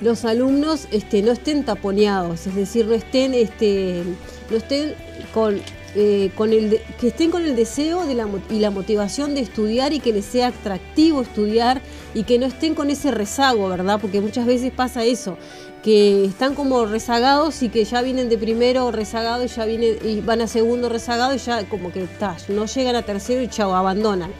los 0.00 0.24
alumnos 0.24 0.86
este, 0.92 1.22
no 1.22 1.32
estén 1.32 1.64
taponeados, 1.64 2.46
es 2.46 2.54
decir, 2.54 2.86
no 2.86 2.94
estén 2.94 3.34
este, 3.34 4.04
no 4.50 4.56
estén 4.56 4.94
con, 5.34 5.60
eh, 5.96 6.30
con 6.36 6.52
el 6.52 6.80
que 7.00 7.08
estén 7.08 7.30
con 7.30 7.44
el 7.44 7.56
deseo 7.56 8.06
de 8.06 8.12
y 8.50 8.58
la 8.60 8.70
motivación 8.70 9.34
de 9.34 9.40
estudiar 9.40 9.92
y 9.92 10.00
que 10.00 10.12
les 10.12 10.24
sea 10.24 10.48
atractivo 10.48 11.22
estudiar 11.22 11.82
y 12.14 12.22
que 12.22 12.38
no 12.38 12.46
estén 12.46 12.74
con 12.74 12.90
ese 12.90 13.10
rezago, 13.10 13.68
¿verdad? 13.68 13.98
Porque 14.00 14.20
muchas 14.20 14.46
veces 14.46 14.70
pasa 14.70 15.04
eso, 15.04 15.36
que 15.82 16.24
están 16.24 16.54
como 16.54 16.86
rezagados 16.86 17.62
y 17.62 17.68
que 17.68 17.84
ya 17.84 18.02
vienen 18.02 18.28
de 18.28 18.38
primero 18.38 18.90
rezagado 18.90 19.44
y 19.44 19.48
ya 19.48 19.64
vienen 19.64 19.96
y 20.04 20.20
van 20.20 20.40
a 20.40 20.46
segundo 20.46 20.88
rezagado 20.88 21.34
y 21.34 21.38
ya 21.38 21.64
como 21.68 21.92
que 21.92 22.06
no 22.48 22.66
llegan 22.66 22.96
a 22.96 23.02
tercero 23.02 23.42
y 23.42 23.48
chao, 23.48 23.74
abandonan. 23.74 24.30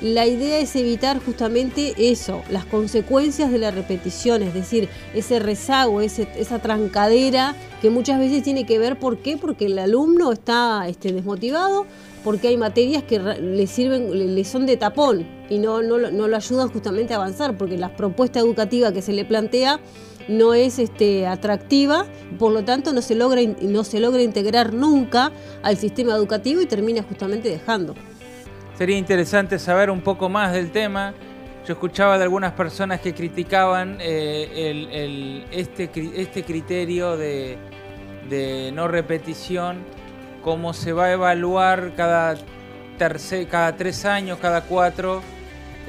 La 0.00 0.26
idea 0.26 0.60
es 0.60 0.76
evitar 0.76 1.18
justamente 1.18 1.92
eso, 1.98 2.42
las 2.50 2.64
consecuencias 2.64 3.50
de 3.50 3.58
la 3.58 3.72
repetición, 3.72 4.44
es 4.44 4.54
decir, 4.54 4.88
ese 5.12 5.40
rezago, 5.40 6.00
esa 6.00 6.58
trancadera 6.60 7.56
que 7.82 7.90
muchas 7.90 8.20
veces 8.20 8.44
tiene 8.44 8.64
que 8.64 8.78
ver, 8.78 8.96
¿por 8.96 9.18
qué? 9.18 9.36
Porque 9.36 9.66
el 9.66 9.76
alumno 9.76 10.30
está 10.30 10.86
este, 10.86 11.12
desmotivado, 11.12 11.84
porque 12.22 12.46
hay 12.46 12.56
materias 12.56 13.02
que 13.02 13.18
le 13.18 13.66
sirven, 13.66 14.36
le, 14.36 14.44
son 14.44 14.66
de 14.66 14.76
tapón 14.76 15.26
y 15.50 15.58
no, 15.58 15.82
no, 15.82 15.98
lo 15.98 16.36
ayudan 16.36 16.68
justamente 16.68 17.12
a 17.14 17.16
avanzar, 17.16 17.58
porque 17.58 17.76
la 17.76 17.96
propuesta 17.96 18.38
educativa 18.38 18.92
que 18.92 19.02
se 19.02 19.12
le 19.12 19.24
plantea 19.24 19.80
no 20.28 20.54
es 20.54 20.78
este, 20.78 21.26
atractiva, 21.26 22.06
por 22.38 22.52
lo 22.52 22.64
tanto 22.64 22.92
no 22.92 23.02
se, 23.02 23.14
logra, 23.14 23.40
no 23.62 23.84
se 23.84 23.98
logra 23.98 24.22
integrar 24.22 24.72
nunca 24.72 25.32
al 25.62 25.76
sistema 25.76 26.12
educativo 26.12 26.60
y 26.60 26.66
termina 26.66 27.02
justamente 27.02 27.48
dejando. 27.48 27.94
Sería 28.76 28.96
interesante 28.96 29.58
saber 29.58 29.90
un 29.90 30.02
poco 30.02 30.28
más 30.28 30.52
del 30.52 30.70
tema. 30.70 31.14
Yo 31.66 31.72
escuchaba 31.72 32.16
de 32.16 32.24
algunas 32.24 32.52
personas 32.52 33.00
que 33.00 33.12
criticaban 33.12 33.98
eh, 34.00 35.44
este, 35.50 35.90
este, 36.14 36.44
criterio 36.44 37.16
de, 37.16 37.58
no 38.72 38.88
repetición, 38.88 39.78
cómo 40.42 40.72
se 40.72 40.92
va 40.92 41.06
a 41.06 41.12
evaluar 41.12 41.94
cada 41.96 42.36
cada 43.50 43.76
tres 43.76 44.04
años, 44.04 44.38
cada 44.40 44.62
cuatro. 44.62 45.22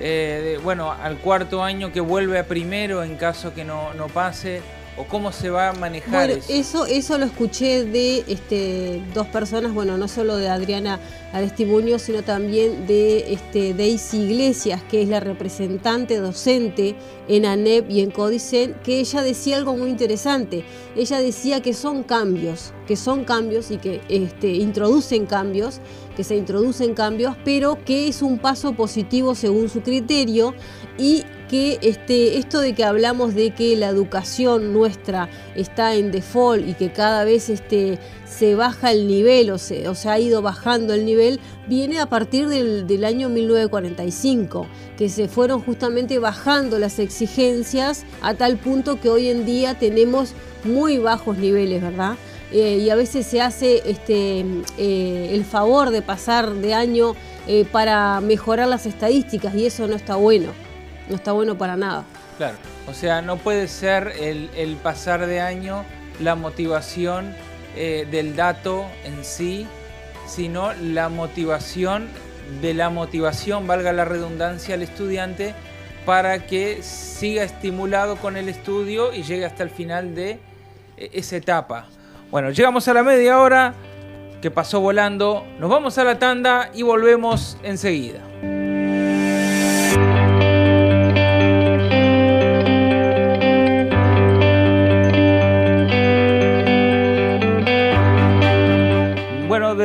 Eh, 0.01 0.59
bueno, 0.63 0.91
al 0.91 1.17
cuarto 1.17 1.63
año 1.63 1.91
que 1.91 1.99
vuelve 1.99 2.39
a 2.39 2.45
primero 2.45 3.03
en 3.03 3.17
caso 3.17 3.53
que 3.53 3.65
no, 3.65 3.93
no 3.93 4.07
pase 4.07 4.61
o 4.99 5.05
cómo 5.05 5.31
se 5.31 5.49
va 5.49 5.69
a 5.69 5.73
manejar 5.73 6.29
eso? 6.29 6.85
eso? 6.85 7.17
lo 7.17 7.25
escuché 7.25 7.85
de 7.85 8.25
este, 8.27 9.01
dos 9.13 9.27
personas, 9.27 9.73
bueno, 9.73 9.97
no 9.97 10.09
solo 10.09 10.35
de 10.35 10.49
Adriana 10.49 10.99
Aristimuño, 11.31 11.97
sino 11.99 12.21
también 12.21 12.85
de 12.85 13.31
este, 13.33 13.73
Daisy 13.73 14.17
Iglesias, 14.17 14.81
que 14.91 15.01
es 15.01 15.07
la 15.07 15.21
representante 15.21 16.17
docente 16.17 16.95
en 17.29 17.45
ANEP 17.45 17.89
y 17.89 18.01
en 18.01 18.11
Codicen, 18.11 18.75
que 18.83 18.99
ella 18.99 19.21
decía 19.21 19.55
algo 19.55 19.77
muy 19.77 19.89
interesante. 19.89 20.65
Ella 20.97 21.19
decía 21.19 21.61
que 21.61 21.73
son 21.73 22.03
cambios, 22.03 22.73
que 22.85 22.97
son 22.97 23.23
cambios 23.23 23.71
y 23.71 23.77
que 23.77 24.01
este, 24.09 24.49
introducen 24.49 25.25
cambios, 25.25 25.79
que 26.17 26.25
se 26.25 26.35
introducen 26.35 26.93
cambios, 26.93 27.37
pero 27.45 27.77
que 27.85 28.09
es 28.09 28.21
un 28.21 28.37
paso 28.37 28.73
positivo 28.73 29.33
según 29.33 29.69
su 29.69 29.81
criterio 29.81 30.53
y 30.97 31.23
que 31.49 31.79
este, 31.81 32.37
esto 32.37 32.61
de 32.61 32.73
que 32.73 32.83
hablamos 32.83 33.33
de 33.35 33.51
que 33.51 33.75
la 33.75 33.87
educación 33.87 34.71
nuestra 34.71 35.29
está 35.55 35.95
en 35.95 36.11
default 36.11 36.65
y 36.67 36.73
que 36.75 36.91
cada 36.91 37.25
vez 37.25 37.49
este, 37.49 37.99
se 38.25 38.55
baja 38.55 38.91
el 38.91 39.07
nivel 39.07 39.49
o 39.49 39.57
se, 39.57 39.85
ha 40.05 40.19
ido 40.19 40.41
bajando 40.41 40.93
el 40.93 41.05
nivel, 41.05 41.39
viene 41.67 41.99
a 41.99 42.05
partir 42.05 42.47
del, 42.47 42.87
del, 42.87 43.03
año 43.03 43.27
1945, 43.29 44.67
que 44.97 45.09
se 45.09 45.27
fueron 45.27 45.61
justamente 45.61 46.19
bajando 46.19 46.77
las 46.77 46.99
exigencias 46.99 48.05
a 48.21 48.35
tal 48.35 48.57
punto 48.57 49.01
que 49.01 49.09
hoy 49.09 49.27
en 49.27 49.45
día 49.45 49.77
tenemos 49.77 50.33
muy 50.63 50.99
bajos 50.99 51.37
niveles, 51.37 51.81
¿verdad? 51.81 52.15
Eh, 52.51 52.77
y 52.77 52.89
a 52.89 52.95
veces 52.95 53.25
se 53.25 53.41
hace 53.41 53.81
este, 53.85 54.45
eh, 54.77 55.29
el 55.31 55.45
favor 55.45 55.91
de 55.91 56.01
pasar 56.01 56.53
de 56.53 56.73
año 56.73 57.15
eh, 57.47 57.65
para 57.71 58.21
mejorar 58.21 58.67
las 58.67 58.85
estadísticas 58.85 59.53
y 59.55 59.65
eso 59.65 59.87
no 59.87 59.95
está 59.95 60.15
bueno 60.15 60.68
no 61.09 61.15
está 61.15 61.31
bueno 61.31 61.57
para 61.57 61.75
nada. 61.75 62.05
Claro, 62.37 62.55
o 62.87 62.93
sea, 62.93 63.21
no 63.21 63.37
puede 63.37 63.67
ser 63.67 64.13
el, 64.19 64.77
pasar 64.81 65.25
de 65.25 65.41
año 65.41 65.83
la 66.21 66.35
motivación 66.35 67.33
eh, 67.75 68.07
del 68.09 68.35
dato 68.35 68.85
en 69.03 69.23
sí, 69.25 69.67
sino 70.27 70.73
la 70.73 71.09
motivación 71.09 72.07
de 72.61 72.73
la 72.73 72.89
motivación, 72.89 73.67
valga 73.67 73.93
la 73.93 74.05
redundancia, 74.05 74.75
al 74.75 74.81
estudiante 74.81 75.53
para 76.05 76.45
que 76.45 76.81
siga 76.81 77.43
estimulado 77.43 78.15
con 78.15 78.37
el 78.37 78.49
estudio 78.49 79.13
y 79.13 79.23
llegue 79.23 79.45
hasta 79.45 79.63
el 79.63 79.69
final 79.69 80.15
de 80.15 80.39
eh, 80.97 81.09
esa 81.13 81.35
etapa. 81.35 81.87
Bueno, 82.31 82.51
llegamos 82.51 82.87
a 82.87 82.93
la 82.93 83.03
media 83.03 83.39
hora 83.39 83.73
que 84.41 84.49
pasó 84.49 84.79
volando, 84.79 85.45
nos 85.59 85.69
vamos 85.69 85.97
a 85.97 86.03
la 86.03 86.17
tanda 86.17 86.71
y 86.73 86.83
volvemos 86.83 87.57
enseguida. 87.63 88.21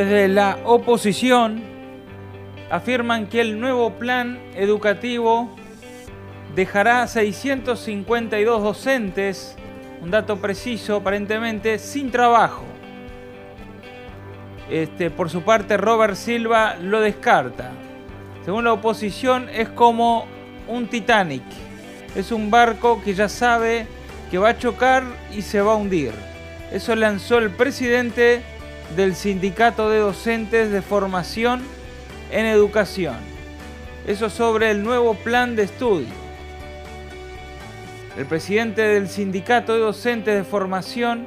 Desde 0.05 0.29
la 0.29 0.59
oposición 0.65 1.63
afirman 2.71 3.27
que 3.27 3.41
el 3.41 3.59
nuevo 3.59 3.95
plan 3.95 4.39
educativo 4.55 5.49
dejará 6.55 7.07
652 7.07 8.63
docentes, 8.63 9.57
un 10.03 10.11
dato 10.11 10.37
preciso 10.37 10.97
aparentemente, 10.97 11.79
sin 11.79 12.11
trabajo. 12.11 12.65
Este, 14.71 15.11
por 15.11 15.31
su 15.31 15.43
parte, 15.43 15.77
Robert 15.79 16.17
Silva 16.17 16.77
lo 16.77 17.01
descarta. 17.01 17.71
Según 18.45 18.65
la 18.65 18.75
oposición, 18.75 19.49
es 19.49 19.71
como 19.71 20.27
un 20.69 20.87
Titanic. 20.89 21.45
Es 22.15 22.31
un 22.31 22.51
barco 22.51 23.01
que 23.03 23.15
ya 23.15 23.29
sabe 23.29 23.87
que 24.31 24.37
va 24.37 24.51
a 24.51 24.59
chocar 24.59 25.03
y 25.33 25.41
se 25.41 25.63
va 25.63 25.73
a 25.73 25.77
hundir. 25.77 26.13
Eso 26.73 26.95
lanzó 26.95 27.39
el 27.39 27.51
presidente 27.51 28.43
del 28.97 29.15
Sindicato 29.15 29.91
de 29.91 29.99
Docentes 29.99 30.71
de 30.71 30.83
Formación 30.83 31.63
en 32.31 32.47
Educación. 32.47 33.17
Eso 34.07 34.31
sobre 34.31 34.71
el 34.71 34.83
nuevo 34.83 35.15
plan 35.15 35.57
de 35.57 35.65
estudio. 35.65 36.09
El 38.17 38.27
presidente 38.27 38.83
del 38.83 39.09
Sindicato 39.09 39.75
de 39.75 39.81
Docentes 39.81 40.35
de 40.37 40.45
Formación 40.45 41.27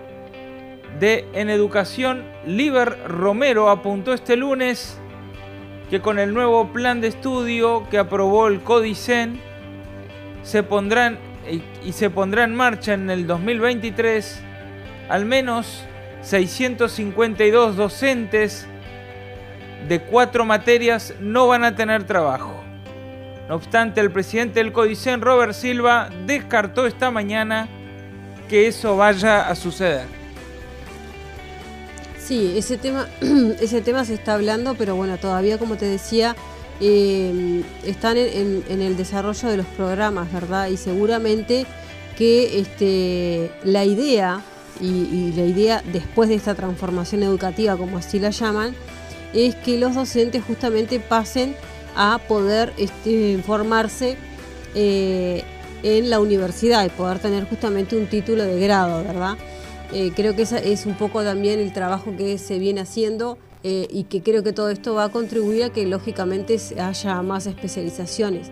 de 1.00 1.26
en 1.34 1.50
Educación, 1.50 2.24
Liber 2.46 2.98
Romero, 3.08 3.70
apuntó 3.70 4.14
este 4.14 4.38
lunes 4.38 4.98
que 5.90 6.02
con 6.02 6.20
el 6.20 6.34
nuevo 6.34 6.72
plan 6.72 7.02
de 7.02 7.08
estudio 7.08 7.88
que 7.90 7.98
aprobó 7.98 8.48
el 8.48 8.62
CODICEN 8.62 9.40
se 10.44 10.64
pondrán 10.64 11.18
y 11.86 11.92
se 11.94 12.10
pondrá 12.10 12.44
en 12.44 12.56
marcha 12.56 12.94
en 12.94 13.10
el 13.10 13.26
2023 13.26 14.42
al 15.10 15.26
menos 15.26 15.84
652 16.28 17.78
docentes 17.78 18.66
de 19.88 20.02
cuatro 20.02 20.44
materias 20.44 21.14
no 21.22 21.48
van 21.48 21.64
a 21.64 21.76
tener 21.76 22.04
trabajo. 22.04 22.54
No 23.48 23.56
obstante, 23.56 24.02
el 24.02 24.12
presidente 24.12 24.60
del 24.60 24.74
Codicen, 24.74 25.22
Robert 25.22 25.54
Silva, 25.54 26.10
descartó 26.26 26.86
esta 26.86 27.12
mañana 27.12 27.70
que 28.50 28.68
eso 28.68 28.98
vaya 28.98 29.48
a 29.48 29.56
suceder. 29.56 30.06
Sí, 32.20 32.56
ese 32.58 32.78
tema, 32.78 33.08
ese 33.62 33.82
tema 33.82 34.04
se 34.04 34.16
está 34.16 34.34
hablando, 34.34 34.76
pero 34.76 34.98
bueno, 34.98 35.18
todavía 35.18 35.58
como 35.58 35.78
te 35.78 35.86
decía, 35.86 36.36
eh, 36.82 37.64
están 37.86 38.18
en, 38.18 38.64
el 38.82 38.98
desarrollo 38.98 39.48
de 39.48 39.56
los 39.56 39.66
programas, 39.66 40.32
¿verdad? 40.34 40.68
Y 40.68 40.76
seguramente 40.76 41.66
que 42.18 42.60
este, 42.60 43.50
la 43.64 43.86
idea 43.86 44.42
y, 44.82 45.34
la 45.36 45.44
idea 45.44 45.84
después 45.92 46.30
de 46.30 46.36
esta 46.36 46.56
transformación 46.56 47.24
educativa, 47.24 47.78
como 47.78 47.98
así 47.98 48.20
la 48.20 48.32
llaman, 48.32 48.76
es 49.34 49.56
que 49.56 49.78
los 49.78 49.96
docentes 49.96 50.44
justamente 50.44 51.00
pasen 51.00 51.56
a 51.96 52.20
poder 52.28 52.74
este, 52.78 53.42
formarse 53.46 54.18
eh, 54.76 55.44
en 55.84 56.10
la 56.10 56.20
universidad 56.20 56.86
y 56.86 56.90
poder 56.90 57.20
tener 57.20 57.46
justamente 57.46 57.96
un 57.96 58.08
título 58.08 58.44
de 58.44 58.60
grado, 58.60 59.04
¿verdad? 59.04 59.38
Eh, 59.94 60.12
creo 60.16 60.36
que 60.36 60.44
ese 60.44 60.72
es 60.72 60.86
un 60.86 60.96
poco 60.96 61.24
también 61.24 61.60
el 61.60 61.72
trabajo 61.72 62.14
que 62.18 62.38
se 62.38 62.60
viene 62.60 62.82
haciendo 62.82 63.38
eh, 63.64 63.88
y 63.90 64.04
que 64.04 64.22
creo 64.22 64.44
que 64.44 64.54
todo 64.54 64.70
esto 64.70 64.94
va 64.94 65.06
a 65.06 65.10
contribuir 65.10 65.64
a 65.64 65.70
que 65.72 65.86
lógicamente 65.86 66.58
haya 66.80 67.22
más 67.22 67.48
especializaciones. 67.48 68.52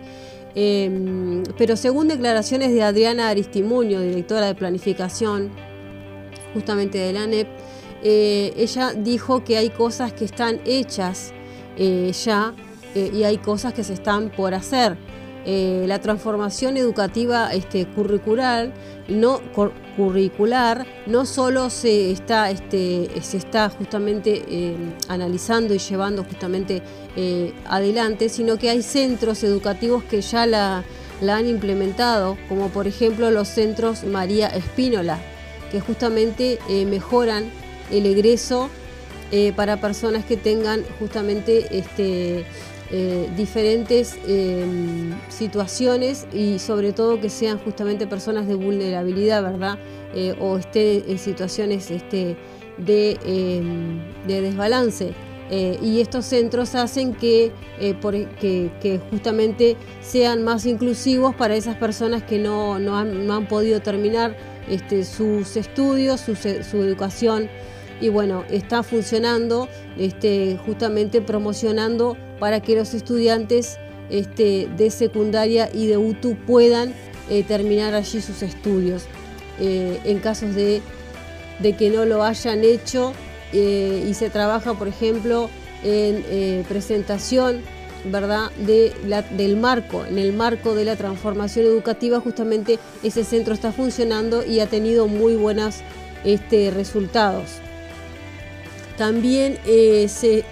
Em, 0.54 1.42
pero 1.58 1.76
según 1.76 2.08
declaraciones 2.08 2.72
de 2.72 2.82
Adriana 2.82 3.28
Aristimuño, 3.28 4.00
directora 4.00 4.46
de 4.46 4.54
Planificación 4.54 5.50
justamente 6.56 6.96
de 6.96 7.12
la 7.12 7.24
ANEP, 7.24 7.48
eh, 8.02 8.54
ella 8.56 8.94
dijo 8.94 9.44
que 9.44 9.58
hay 9.58 9.68
cosas 9.68 10.14
que 10.14 10.24
están 10.24 10.60
hechas 10.64 11.32
eh, 11.76 12.10
ya 12.24 12.54
eh, 12.94 13.10
y 13.12 13.24
hay 13.24 13.36
cosas 13.36 13.74
que 13.74 13.84
se 13.84 13.92
están 13.92 14.30
por 14.30 14.54
hacer. 14.54 14.96
la 15.46 15.98
transformación 16.00 16.76
educativa 16.76 17.52
este, 17.52 17.86
curricular, 17.94 18.72
no, 19.06 19.40
curricular 19.96 20.84
no 21.06 21.24
solo 21.24 21.70
se 21.70 22.10
está, 22.10 22.50
este, 22.50 23.08
se 23.22 23.36
está 23.36 23.70
justamente 23.70 24.42
analizando 25.08 25.72
y 25.72 25.78
llevando 25.78 26.24
justamente 26.24 26.82
adelante, 27.68 28.28
sino 28.28 28.56
que 28.58 28.70
hay 28.70 28.82
centros 28.82 29.44
educativos 29.44 30.02
que 30.10 30.20
ya 30.20 30.46
la, 30.46 30.82
la 31.20 31.36
han 31.36 31.46
implementado, 31.46 32.36
como 32.48 32.68
por 32.68 32.86
ejemplo 32.86 33.30
los 33.30 33.46
centros 33.46 34.02
María 34.02 34.48
Espínola, 34.48 35.18
que 35.70 35.80
justamente 35.80 36.58
eh, 36.68 36.84
mejoran 36.84 37.50
el 37.90 38.06
egreso 38.06 38.68
eh, 39.32 39.52
para 39.54 39.80
personas 39.80 40.24
que 40.24 40.36
tengan 40.36 40.84
justamente 40.98 41.66
este, 41.76 42.44
eh, 42.90 43.28
diferentes 43.36 44.16
em, 44.26 45.14
situaciones 45.28 46.26
y 46.32 46.58
sobre 46.58 46.92
todo 46.92 47.20
que 47.20 47.28
sean 47.28 47.58
justamente 47.58 48.06
personas 48.06 48.46
de 48.46 48.54
vulnerabilidad, 48.54 49.42
¿verdad? 49.42 49.78
o 50.40 50.56
estén 50.56 51.04
en 51.08 51.18
situaciones 51.18 51.90
este, 51.90 52.38
de, 52.78 53.18
em, 53.26 54.00
desbalance. 54.26 55.12
y 55.50 56.00
estos 56.00 56.24
centros 56.24 56.74
hacen 56.74 57.12
que, 57.12 57.52
que, 58.40 59.00
justamente 59.10 59.76
sean 60.00 60.42
más 60.42 60.64
inclusivos 60.64 61.34
para 61.34 61.54
esas 61.54 61.76
personas 61.76 62.22
que 62.22 62.38
no, 62.38 62.78
no 62.78 62.96
han 62.96 63.46
podido 63.46 63.80
terminar 63.80 64.34
este, 64.68 65.04
sus 65.04 65.56
estudios, 65.56 66.20
su, 66.20 66.82
educación 66.82 67.48
y 68.00 68.08
bueno, 68.08 68.44
está 68.50 68.82
funcionando 68.82 69.68
este, 69.96 70.58
justamente 70.66 71.20
promocionando 71.20 72.16
para 72.38 72.60
que 72.60 72.76
los 72.76 72.94
estudiantes 72.94 73.78
este, 74.10 74.68
de 74.76 74.90
secundaria 74.90 75.68
y 75.72 75.86
de 75.86 75.96
UTU 75.96 76.36
puedan 76.46 76.94
eh, 77.30 77.42
terminar 77.42 77.94
allí 77.94 78.20
sus 78.20 78.42
estudios. 78.42 79.06
Eh, 79.58 80.00
en 80.04 80.18
casos 80.18 80.54
de, 80.54 80.82
que 81.78 81.88
no 81.88 82.04
lo 82.04 82.22
hayan 82.22 82.62
hecho 82.62 83.14
eh, 83.52 84.04
y 84.06 84.12
se 84.12 84.28
trabaja, 84.28 84.74
por 84.74 84.88
ejemplo, 84.88 85.48
en 85.82 86.64
presentación 86.64 87.62
¿verdad? 88.04 88.50
De 88.52 88.92
del 89.36 89.56
marco, 89.56 90.04
en 90.04 90.18
el 90.18 90.32
marco 90.32 90.74
de 90.74 90.84
la 90.84 90.96
transformación 90.96 91.66
educativa, 91.66 92.20
justamente 92.20 92.78
ese 93.02 93.24
centro 93.24 93.54
está 93.54 93.72
funcionando 93.72 94.44
y 94.44 94.60
ha 94.60 94.66
tenido 94.66 95.08
muy 95.08 95.34
buenos 95.34 95.76
este, 96.24 96.70
resultados. 96.70 97.60
También 98.96 99.58
eh, 99.66 100.08
se 100.08 100.44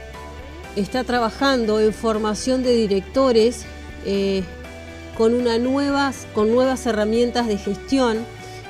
está 0.76 1.04
trabajando 1.04 1.80
en 1.80 1.92
formación 1.92 2.62
de 2.62 2.74
directores 2.74 3.64
eh, 4.04 4.42
con, 5.16 5.34
una 5.34 5.58
nuevas, 5.58 6.26
con 6.34 6.50
nuevas 6.52 6.84
herramientas 6.86 7.46
de 7.46 7.58
gestión, 7.58 8.18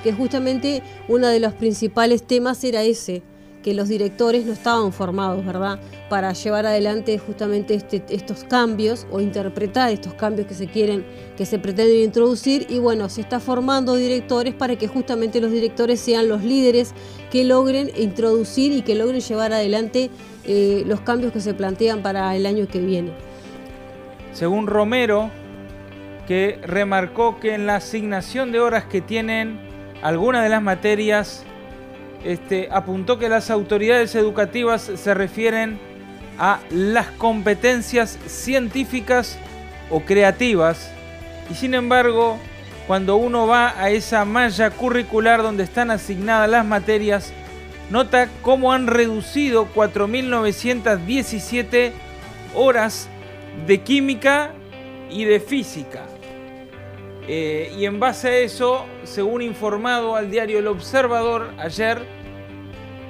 que 0.03 0.13
justamente 0.13 0.83
uno 1.09 1.29
de 1.29 1.41
los 1.41 1.55
principales 1.55 2.23
temas 2.23 2.63
era 2.63 2.83
ese, 2.83 3.23
que 3.65 3.73
los 3.73 3.89
directores 3.89 4.45
no 4.45 4.53
estaban 4.53 4.93
formados, 4.93 5.43
¿verdad? 5.43 5.81
Para 6.11 6.35
llevar 6.35 6.67
adelante 6.67 7.17
justamente 7.17 7.73
este, 7.73 8.05
estos 8.11 8.45
cambios 8.45 9.07
o 9.11 9.23
interpretar 9.23 9.91
estos 9.91 10.13
cambios 10.13 10.47
que 10.47 10.53
se 10.53 10.67
quieren, 10.67 11.07
que 11.35 11.47
se 11.47 11.59
pretenden 11.59 12.03
introducir. 12.03 12.67
Y 12.69 12.79
bueno, 12.79 13.09
se 13.09 13.23
está 13.23 13.41
formando 13.41 13.97
directores 13.97 14.53
para 14.53 14.77
que 14.77 14.87
justamente 14.87 15.41
los 15.41 15.51
directores 15.51 15.99
sean 15.99 16.29
los 16.29 16.45
líderes 16.45 16.93
que 17.31 17.43
logren 17.45 17.91
introducir 17.97 18.71
y 18.71 18.83
que 18.83 18.95
logren 18.95 19.23
llevar 19.23 19.55
adelante 19.55 20.11
eh, 20.45 20.83
los 20.87 21.01
cambios 21.01 21.33
que 21.33 21.41
se 21.41 21.55
plantean 21.55 22.03
para 22.03 22.37
el 22.37 22.45
año 22.45 22.69
que 22.69 22.81
viene. 22.81 23.13
Según 24.35 24.67
Romero, 24.67 25.31
que 26.29 26.59
remarcó 26.63 27.41
que 27.41 27.55
en 27.55 27.67
la 27.67 27.77
asignación 27.77 28.53
de 28.53 28.61
horas 28.61 28.85
que 28.85 29.01
tienen 29.01 29.59
algunas 30.03 30.43
de 30.43 30.51
las 30.51 30.61
materias 30.61 31.47
este, 32.25 32.69
apuntó 32.71 33.19
que 33.19 33.29
las 33.29 33.51
autoridades 33.51 34.15
educativas 34.15 34.93
se 34.95 35.15
refieren 35.15 35.81
a 36.39 36.61
las 36.71 37.09
competencias 37.09 38.17
científicas 38.27 39.37
o 39.91 40.01
creativas 40.01 40.91
y 41.51 41.55
sin 41.55 41.75
embargo 41.75 42.39
cuando 42.87 43.17
uno 43.17 43.47
va 43.47 43.79
a 43.81 43.91
esa 43.91 44.25
malla 44.25 44.71
curricular 44.71 45.43
donde 45.43 45.65
están 45.65 45.91
asignadas 45.91 46.49
las 46.51 46.65
materias 46.65 47.35
nota 47.91 48.31
cómo 48.43 48.73
han 48.73 48.87
reducido 48.87 49.69
4.917 49.75 51.93
horas 52.55 53.09
de 53.67 53.83
química 53.83 54.53
y 55.11 55.25
de 55.25 55.41
física. 55.41 56.07
Eh, 57.27 57.73
y 57.77 57.87
en 57.87 57.99
base 58.01 58.29
a 58.29 58.37
eso, 58.39 58.85
según 59.05 59.41
informado 59.43 60.17
al 60.17 60.31
diario 60.31 60.59
El 60.59 60.67
Observador 60.67 61.53
ayer, 61.59 62.03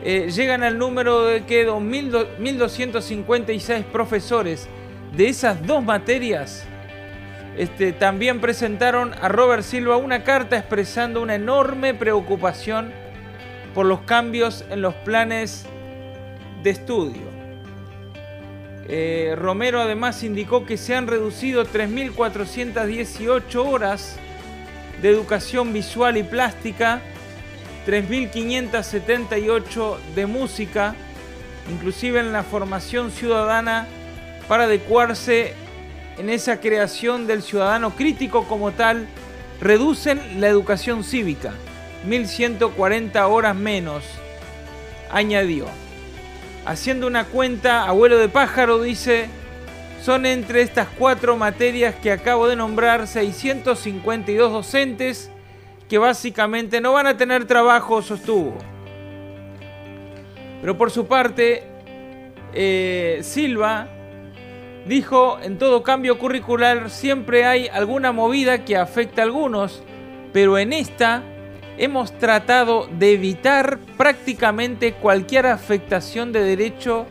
eh, 0.04 0.30
llegan 0.30 0.62
al 0.62 0.78
número 0.78 1.24
de 1.24 1.44
que 1.44 1.68
1.256 1.68 3.82
profesores 3.84 4.68
de 5.16 5.28
esas 5.28 5.66
dos 5.66 5.82
materias 5.82 6.64
este, 7.56 7.92
también 7.92 8.40
presentaron 8.40 9.14
a 9.14 9.28
Robert 9.28 9.62
Silva 9.62 9.96
una 9.96 10.24
carta 10.24 10.58
expresando 10.58 11.22
una 11.22 11.36
enorme 11.36 11.94
preocupación 11.94 12.92
por 13.74 13.86
los 13.86 14.00
cambios 14.02 14.64
en 14.70 14.82
los 14.82 14.94
planes 14.94 15.64
de 16.62 16.70
estudio. 16.70 17.33
Eh, 18.88 19.34
Romero 19.36 19.80
además 19.80 20.22
indicó 20.22 20.64
que 20.66 20.76
se 20.76 20.94
han 20.94 21.06
reducido 21.06 21.64
3.418 21.64 23.66
horas 23.66 24.18
de 25.00 25.08
educación 25.08 25.72
visual 25.72 26.18
y 26.18 26.22
plástica, 26.22 27.00
3.578 27.86 29.96
de 30.14 30.26
música, 30.26 30.94
inclusive 31.72 32.20
en 32.20 32.32
la 32.32 32.42
formación 32.42 33.10
ciudadana 33.10 33.86
para 34.48 34.64
adecuarse 34.64 35.54
en 36.18 36.28
esa 36.30 36.60
creación 36.60 37.26
del 37.26 37.42
ciudadano 37.42 37.96
crítico 37.96 38.46
como 38.46 38.72
tal, 38.72 39.08
reducen 39.60 40.40
la 40.40 40.48
educación 40.48 41.04
cívica, 41.04 41.52
1.140 42.06 43.28
horas 43.28 43.56
menos, 43.56 44.04
añadió. 45.10 45.66
Haciendo 46.66 47.06
una 47.06 47.24
cuenta, 47.24 47.84
abuelo 47.84 48.18
de 48.18 48.28
pájaro 48.28 48.80
dice, 48.80 49.28
son 50.02 50.24
entre 50.24 50.62
estas 50.62 50.88
cuatro 50.98 51.36
materias 51.36 51.94
que 51.94 52.10
acabo 52.10 52.48
de 52.48 52.56
nombrar 52.56 53.06
652 53.06 54.52
docentes 54.52 55.30
que 55.88 55.98
básicamente 55.98 56.80
no 56.80 56.94
van 56.94 57.06
a 57.06 57.16
tener 57.16 57.44
trabajo, 57.44 58.00
sostuvo. 58.00 58.56
Pero 60.62 60.78
por 60.78 60.90
su 60.90 61.06
parte, 61.06 61.64
eh, 62.54 63.18
Silva 63.22 63.88
dijo, 64.86 65.38
en 65.42 65.58
todo 65.58 65.82
cambio 65.82 66.18
curricular 66.18 66.88
siempre 66.88 67.44
hay 67.44 67.68
alguna 67.68 68.12
movida 68.12 68.64
que 68.64 68.76
afecta 68.76 69.20
a 69.20 69.24
algunos, 69.26 69.82
pero 70.32 70.56
en 70.56 70.72
esta 70.72 71.22
hemos 71.78 72.16
tratado 72.18 72.88
de 72.98 73.12
evitar 73.12 73.78
prácticamente 73.96 74.92
cualquier 74.94 75.46
afectación 75.46 76.32
de 76.32 76.42
derecho 76.42 77.06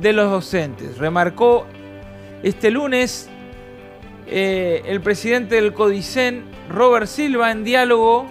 de 0.00 0.12
los 0.12 0.30
docentes. 0.30 0.98
Remarcó 0.98 1.66
este 2.42 2.70
lunes 2.70 3.28
eh, 4.26 4.82
el 4.86 5.00
presidente 5.00 5.54
del 5.54 5.72
Codicen, 5.72 6.44
Robert 6.68 7.06
Silva, 7.06 7.50
en 7.50 7.64
diálogo 7.64 8.26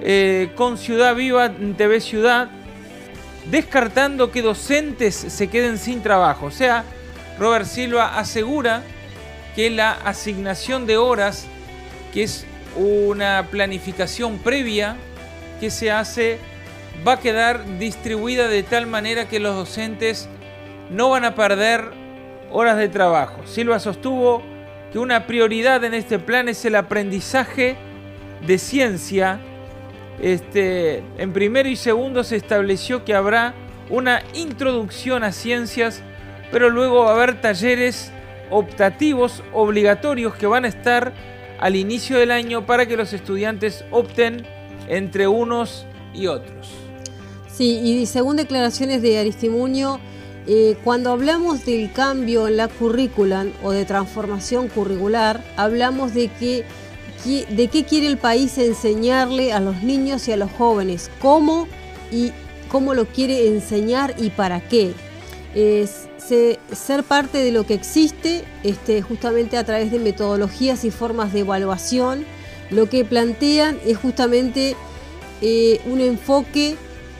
eh, 0.00 0.50
con 0.56 0.78
Ciudad 0.78 1.14
Viva 1.14 1.46
en 1.46 1.74
TV 1.74 2.00
Ciudad, 2.00 2.50
descartando 3.50 4.32
que 4.32 4.42
docentes 4.42 5.14
se 5.14 5.48
queden 5.48 5.78
sin 5.78 6.02
trabajo. 6.02 6.46
O 6.46 6.50
sea, 6.50 6.84
Robert 7.38 7.66
Silva 7.66 8.18
asegura 8.18 8.82
que 9.54 9.70
la 9.70 9.92
asignación 9.92 10.86
de 10.86 10.96
horas, 10.96 11.46
que 12.12 12.24
es 12.24 12.46
una 12.76 13.46
planificación 13.50 14.38
previa 14.38 14.96
que 15.60 15.70
se 15.70 15.90
hace 15.90 16.38
va 17.06 17.14
a 17.14 17.20
quedar 17.20 17.78
distribuida 17.78 18.48
de 18.48 18.62
tal 18.62 18.86
manera 18.86 19.28
que 19.28 19.40
los 19.40 19.54
docentes 19.54 20.28
no 20.90 21.10
van 21.10 21.24
a 21.24 21.34
perder 21.34 21.92
horas 22.50 22.76
de 22.76 22.88
trabajo. 22.88 23.46
Silva 23.46 23.78
sostuvo 23.78 24.42
que 24.92 24.98
una 24.98 25.26
prioridad 25.26 25.84
en 25.84 25.94
este 25.94 26.18
plan 26.18 26.48
es 26.48 26.64
el 26.64 26.74
aprendizaje 26.74 27.76
de 28.46 28.58
ciencia. 28.58 29.40
Este, 30.20 31.02
en 31.16 31.32
primero 31.32 31.68
y 31.68 31.76
segundo 31.76 32.24
se 32.24 32.36
estableció 32.36 33.04
que 33.04 33.14
habrá 33.14 33.54
una 33.88 34.22
introducción 34.34 35.24
a 35.24 35.32
ciencias, 35.32 36.02
pero 36.50 36.70
luego 36.70 37.04
va 37.04 37.10
a 37.10 37.14
haber 37.14 37.40
talleres 37.40 38.12
optativos 38.50 39.42
obligatorios 39.52 40.34
que 40.34 40.46
van 40.46 40.64
a 40.64 40.68
estar 40.68 41.12
al 41.60 41.76
inicio 41.76 42.18
del 42.18 42.30
año 42.30 42.66
para 42.66 42.86
que 42.86 42.96
los 42.96 43.12
estudiantes 43.12 43.84
opten 43.90 44.46
entre 44.88 45.28
unos 45.28 45.86
y 46.12 46.26
otros. 46.26 46.68
Sí, 47.52 47.78
y 47.78 48.06
según 48.06 48.36
declaraciones 48.36 49.02
de 49.02 49.18
Aristimuño, 49.18 50.00
eh, 50.46 50.76
cuando 50.82 51.10
hablamos 51.10 51.66
del 51.66 51.92
cambio 51.92 52.48
en 52.48 52.56
la 52.56 52.68
currícula 52.68 53.46
o 53.62 53.72
de 53.72 53.84
transformación 53.84 54.68
curricular, 54.68 55.44
hablamos 55.56 56.14
de 56.14 56.28
que 56.28 56.64
de 57.24 57.68
qué 57.68 57.84
quiere 57.84 58.06
el 58.06 58.16
país 58.16 58.56
enseñarle 58.56 59.52
a 59.52 59.60
los 59.60 59.82
niños 59.82 60.26
y 60.26 60.32
a 60.32 60.38
los 60.38 60.50
jóvenes, 60.52 61.10
cómo 61.20 61.68
y 62.10 62.32
cómo 62.70 62.94
lo 62.94 63.04
quiere 63.04 63.48
enseñar 63.48 64.14
y 64.16 64.30
para 64.30 64.60
qué. 64.60 64.94
Es, 65.54 66.08
ser 66.72 67.02
parte 67.02 67.38
de 67.38 67.50
lo 67.50 67.66
que 67.66 67.74
existe 67.74 68.44
este, 68.62 69.02
justamente 69.02 69.56
a 69.56 69.64
través 69.64 69.90
de 69.90 69.98
metodologías 69.98 70.84
y 70.84 70.90
formas 70.90 71.32
de 71.32 71.40
evaluación. 71.40 72.24
Lo 72.70 72.88
que 72.88 73.04
plantean 73.04 73.78
es 73.84 73.98
justamente 73.98 74.76
eh, 75.42 75.80
un 75.86 76.00
enfoque 76.00 76.76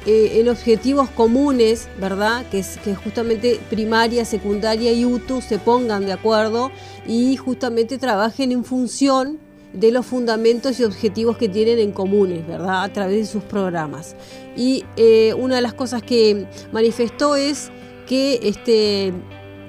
eh, 0.07 0.41
en 0.41 0.49
objetivos 0.49 1.11
comunes, 1.11 1.89
¿verdad? 2.01 2.47
Que, 2.51 2.61
es, 2.61 2.79
justamente 3.05 3.61
primaria, 3.69 4.25
secundaria 4.25 4.93
y 4.93 5.05
UTU 5.05 5.43
se 5.43 5.59
pongan 5.59 6.07
de 6.07 6.13
acuerdo 6.13 6.71
y 7.07 7.37
justamente 7.37 7.99
trabajen 7.99 8.51
en 8.51 8.65
función 8.65 9.39
de 9.75 9.93
los 9.93 10.07
fundamentos 10.07 10.81
y 10.81 10.85
objetivos 10.85 11.37
que 11.37 11.51
tienen 11.51 11.79
en 11.79 11.93
comunes, 11.93 12.47
¿verdad? 12.47 12.83
A 12.83 12.93
través 12.93 13.19
de 13.19 13.27
sus 13.27 13.43
programas. 13.43 14.17
Y 14.57 14.85
eh, 14.97 15.35
una 15.35 15.57
de 15.57 15.63
las 15.63 15.75
cosas 15.75 16.03
que 16.03 16.47
manifestó 16.73 17.37
es 17.37 17.71
que 18.11 18.41
este, 18.43 19.13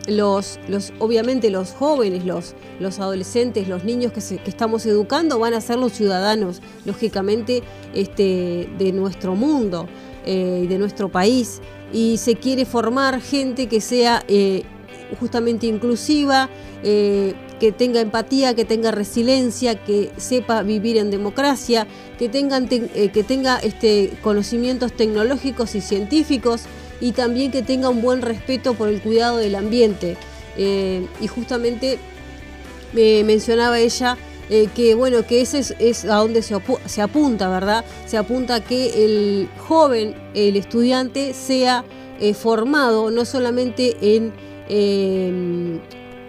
los, 0.07 0.57
obviamente 0.97 1.51
los 1.51 1.73
jóvenes, 1.73 2.25
los, 2.25 2.99
adolescentes, 2.99 3.67
los 3.67 3.83
niños 3.83 4.11
que, 4.13 4.19
estamos 4.19 4.83
educando 4.87 5.37
van 5.37 5.53
a 5.53 5.61
ser 5.61 5.77
los 5.77 5.91
ciudadanos, 5.91 6.59
lógicamente, 6.83 7.61
este, 7.93 8.67
de 8.79 8.93
nuestro 8.93 9.35
mundo, 9.35 9.87
eh, 10.25 10.65
de 10.67 10.79
nuestro 10.79 11.09
país. 11.09 11.61
Y 11.93 12.17
se 12.17 12.33
quiere 12.33 12.65
formar 12.65 13.21
gente 13.21 13.67
que 13.67 13.79
sea 13.79 14.25
eh, 14.27 14.63
justamente 15.19 15.67
inclusiva, 15.67 16.49
eh, 16.81 17.35
que 17.59 17.71
tenga 17.71 18.01
empatía, 18.01 18.55
que 18.55 18.65
tenga 18.65 18.89
resiliencia, 18.89 19.75
que 19.75 20.09
sepa 20.17 20.63
vivir 20.63 20.97
en 20.97 21.11
democracia, 21.11 21.85
que, 22.17 22.31
que 22.31 23.23
tenga 23.23 23.59
este, 23.59 24.13
conocimientos 24.23 24.93
tecnológicos 24.93 25.75
y 25.75 25.81
científicos 25.81 26.63
y 27.01 27.11
también 27.11 27.51
que 27.51 27.63
tenga 27.63 27.89
un 27.89 28.01
buen 28.01 28.21
respeto 28.21 28.75
por 28.75 28.87
el 28.87 29.01
cuidado 29.01 29.37
del 29.37 29.55
ambiente. 29.55 30.15
Eh, 30.55 31.05
y 31.19 31.27
justamente 31.27 31.97
me 32.93 33.23
mencionaba 33.23 33.79
ella 33.79 34.17
eh, 34.49 34.67
que 34.75 34.95
bueno, 34.95 35.25
que 35.25 35.41
ese 35.41 35.63
es, 35.79 36.05
a 36.05 36.15
donde 36.17 36.41
se, 36.41 36.55
se, 36.85 37.01
apunta, 37.01 37.49
¿verdad? 37.49 37.83
Se 38.05 38.17
apunta 38.17 38.55
a 38.55 38.59
que 38.61 39.05
el 39.05 39.49
joven, 39.57 40.13
el 40.35 40.55
estudiante, 40.57 41.33
sea 41.33 41.83
eh, 42.19 42.33
formado 42.33 43.11
no 43.11 43.25
solamente 43.25 43.95
en, 44.01 44.33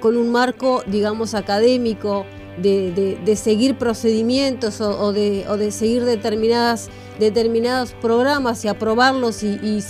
con 0.00 0.16
un 0.16 0.30
marco, 0.30 0.82
digamos, 0.86 1.34
académico, 1.34 2.24
de, 2.56 3.36
seguir 3.36 3.76
procedimientos 3.76 4.80
o, 4.80 5.12
de, 5.12 5.44
o, 5.48 5.56
de, 5.56 5.70
seguir 5.70 6.04
determinadas, 6.04 6.90
determinados 7.18 7.92
programas 7.92 8.64
y 8.64 8.68
aprobarlos 8.68 9.42
y, 9.42 9.80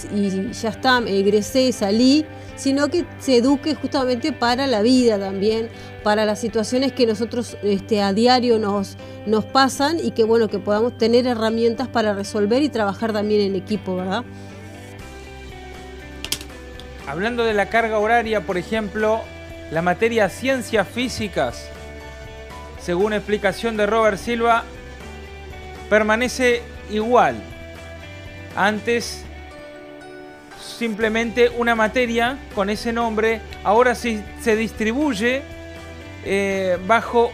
ya 0.52 0.68
está, 0.68 0.98
egresé, 1.06 1.72
salí, 1.72 2.24
sino 2.56 2.88
que 2.88 3.04
se 3.18 3.38
eduque 3.38 3.74
justamente 3.74 4.32
para 4.32 4.66
la 4.66 4.82
vida 4.82 5.18
también, 5.18 5.68
para 6.02 6.24
las 6.24 6.40
situaciones 6.40 6.92
que 6.92 7.06
nosotros 7.06 7.56
este, 7.62 8.02
a 8.02 8.12
diario 8.12 8.58
nos, 8.58 8.96
nos 9.26 9.44
pasan 9.44 9.98
y 10.02 10.12
que 10.12 10.24
bueno, 10.24 10.48
que 10.48 10.58
podamos 10.58 10.96
tener 10.98 11.26
herramientas 11.26 11.88
para 11.88 12.14
resolver 12.14 12.62
y 12.62 12.68
trabajar 12.68 13.12
también 13.12 13.40
en 13.40 13.56
equipo, 13.56 13.96
¿verdad? 13.96 14.24
Hablando 17.06 17.44
de 17.44 17.52
la 17.52 17.66
carga 17.66 17.98
horaria, 17.98 18.46
por 18.46 18.56
ejemplo, 18.56 19.22
la 19.72 19.82
materia 19.82 20.28
ciencias 20.28 20.86
físicas, 20.86 21.68
según 22.82 23.12
explicación 23.12 23.76
de 23.76 23.86
Robert 23.86 24.18
Silva, 24.18 24.64
permanece 25.88 26.62
igual. 26.90 27.36
Antes 28.56 29.24
simplemente 30.60 31.48
una 31.48 31.74
materia 31.74 32.38
con 32.54 32.70
ese 32.70 32.92
nombre, 32.92 33.40
ahora 33.62 33.94
sí 33.94 34.22
se 34.40 34.56
distribuye 34.56 35.42
eh, 36.24 36.78
bajo 36.86 37.30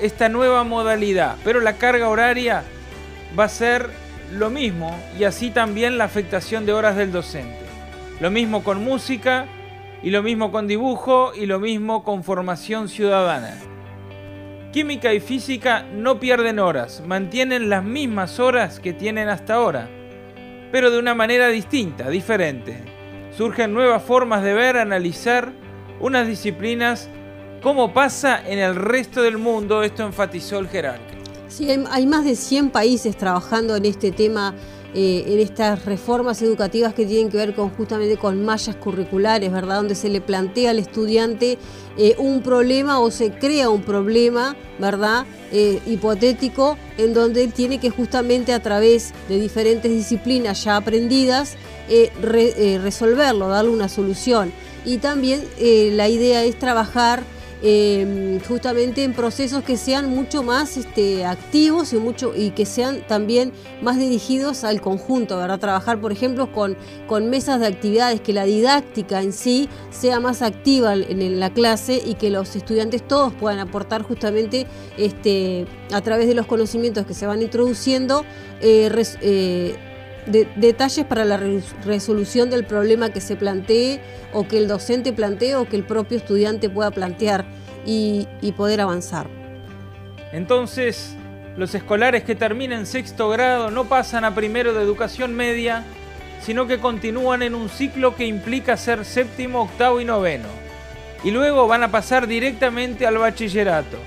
esta 0.00 0.28
nueva 0.28 0.64
modalidad, 0.64 1.36
pero 1.44 1.60
la 1.60 1.74
carga 1.74 2.08
horaria 2.08 2.64
va 3.38 3.44
a 3.44 3.48
ser 3.48 3.90
lo 4.32 4.48
mismo 4.48 4.98
y 5.18 5.24
así 5.24 5.50
también 5.50 5.98
la 5.98 6.04
afectación 6.04 6.64
de 6.64 6.72
horas 6.72 6.96
del 6.96 7.12
docente. 7.12 7.58
Lo 8.20 8.30
mismo 8.30 8.64
con 8.64 8.82
música 8.82 9.46
y 10.02 10.10
lo 10.10 10.22
mismo 10.22 10.50
con 10.50 10.66
dibujo 10.66 11.32
y 11.34 11.46
lo 11.46 11.60
mismo 11.60 12.04
con 12.04 12.24
formación 12.24 12.88
ciudadana. 12.88 13.71
Química 14.72 15.12
y 15.12 15.20
física 15.20 15.86
no 15.92 16.18
pierden 16.18 16.58
horas, 16.58 17.02
mantienen 17.06 17.68
las 17.68 17.84
mismas 17.84 18.40
horas 18.40 18.80
que 18.80 18.92
tienen 18.92 19.28
hasta 19.28 19.54
ahora 19.54 19.88
pero 20.72 20.90
de 20.90 20.98
una 20.98 21.14
manera 21.14 21.48
distinta, 21.48 22.08
diferente. 22.08 22.82
Surgen 23.36 23.74
nuevas 23.74 24.02
formas 24.02 24.42
de 24.42 24.54
ver, 24.54 24.78
analizar 24.78 25.52
unas 26.00 26.26
disciplinas 26.26 27.08
como 27.62 27.92
pasa 27.92 28.42
en 28.44 28.58
el 28.58 28.74
resto 28.74 29.22
del 29.22 29.38
mundo, 29.38 29.84
esto 29.84 30.04
enfatizó 30.04 30.58
el 30.58 30.68
jerarca. 30.68 31.14
Sí, 31.46 31.68
hay 31.70 32.06
más 32.06 32.24
de 32.24 32.34
100 32.34 32.70
países 32.70 33.16
trabajando 33.16 33.76
en 33.76 33.84
este 33.84 34.10
tema 34.10 34.54
eh, 34.94 35.24
en 35.26 35.38
estas 35.40 35.86
reformas 35.86 36.42
educativas 36.42 36.92
que 36.92 37.06
tienen 37.06 37.30
que 37.30 37.38
ver 37.38 37.54
con 37.54 37.70
justamente 37.70 38.18
con 38.18 38.44
mallas 38.44 38.76
curriculares, 38.76 39.50
¿verdad? 39.50 39.76
Donde 39.76 39.94
se 39.94 40.10
le 40.10 40.20
plantea 40.20 40.70
al 40.70 40.78
estudiante 40.78 41.56
eh, 41.96 42.14
un 42.18 42.42
problema 42.42 43.00
o 43.00 43.10
se 43.10 43.30
crea 43.30 43.70
un 43.70 43.82
problema, 43.82 44.54
¿verdad? 44.78 45.24
Eh, 45.50 45.80
hipotético, 45.86 46.76
en 46.98 47.14
donde 47.14 47.42
él 47.42 47.54
tiene 47.54 47.78
que 47.78 47.88
justamente 47.88 48.52
a 48.52 48.60
través 48.60 49.14
de 49.30 49.40
diferentes 49.40 49.90
disciplinas 49.90 50.62
ya 50.64 50.76
aprendidas 50.76 51.56
resolverlo, 52.22 53.48
darle 53.48 53.70
una 53.70 53.88
solución. 53.88 54.50
Y 54.86 54.96
también 54.96 55.42
la 55.58 56.08
idea 56.08 56.42
es 56.42 56.58
trabajar 56.58 57.22
Em, 57.64 58.40
justamente 58.40 59.04
en 59.04 59.14
procesos 59.14 59.62
que 59.62 59.76
sean 59.76 60.10
mucho 60.10 60.42
más 60.42 60.76
este, 60.76 61.24
activos 61.24 61.92
y, 61.92 61.96
mucho, 61.96 62.32
y 62.36 62.50
que 62.50 62.66
sean 62.66 63.06
también 63.06 63.52
más 63.80 63.98
dirigidos 63.98 64.64
al 64.64 64.80
conjunto, 64.80 65.36
¿verdad? 65.36 65.60
Trabajar, 65.60 66.00
por 66.00 66.10
ejemplo, 66.10 66.50
con, 66.50 66.76
con 67.06 67.30
mesas 67.30 67.60
de 67.60 67.68
actividades, 67.68 68.20
que 68.20 68.32
la 68.32 68.44
didáctica 68.44 69.22
en 69.22 69.32
sí 69.32 69.68
sea 69.90 70.18
más 70.18 70.42
activa 70.42 70.94
en, 70.94 71.38
la 71.38 71.50
clase 71.50 72.02
y 72.04 72.14
que 72.14 72.30
los 72.30 72.56
estudiantes 72.56 73.06
todos 73.06 73.32
puedan 73.32 73.60
aportar 73.60 74.02
justamente 74.02 74.66
este, 74.98 75.66
a 75.92 76.00
través 76.00 76.26
de 76.26 76.34
los 76.34 76.46
conocimientos 76.46 77.06
que 77.06 77.14
se 77.14 77.28
van 77.28 77.42
introduciendo. 77.42 78.24
Eh, 78.60 78.90
eh, 79.20 79.76
detalles 80.26 81.04
para 81.04 81.24
la 81.24 81.40
resolución 81.84 82.50
del 82.50 82.64
problema 82.64 83.10
que 83.10 83.20
se 83.20 83.36
plantee 83.36 84.00
o 84.32 84.46
que 84.46 84.58
el 84.58 84.68
docente 84.68 85.12
plantee 85.12 85.56
o 85.56 85.68
que 85.68 85.76
el 85.76 85.84
propio 85.84 86.16
estudiante 86.16 86.70
pueda 86.70 86.90
plantear 86.90 87.44
y, 87.84 88.26
poder 88.56 88.80
avanzar. 88.80 89.26
Entonces, 90.32 91.16
los 91.56 91.74
escolares 91.74 92.22
que 92.22 92.34
terminan 92.34 92.86
sexto 92.86 93.28
grado 93.28 93.70
no 93.70 93.84
pasan 93.84 94.24
a 94.24 94.34
primero 94.34 94.72
de 94.72 94.82
educación 94.82 95.34
media, 95.34 95.84
sino 96.40 96.66
que 96.66 96.78
continúan 96.78 97.42
en 97.42 97.54
un 97.54 97.68
ciclo 97.68 98.16
que 98.16 98.26
implica 98.26 98.76
ser 98.76 99.04
séptimo, 99.04 99.62
octavo 99.62 100.00
y 100.00 100.04
noveno. 100.04 100.48
Y 101.24 101.30
luego 101.30 101.66
van 101.66 101.82
a 101.82 101.90
pasar 101.90 102.26
directamente 102.26 103.06
al 103.06 103.18
bachillerato, 103.18 103.98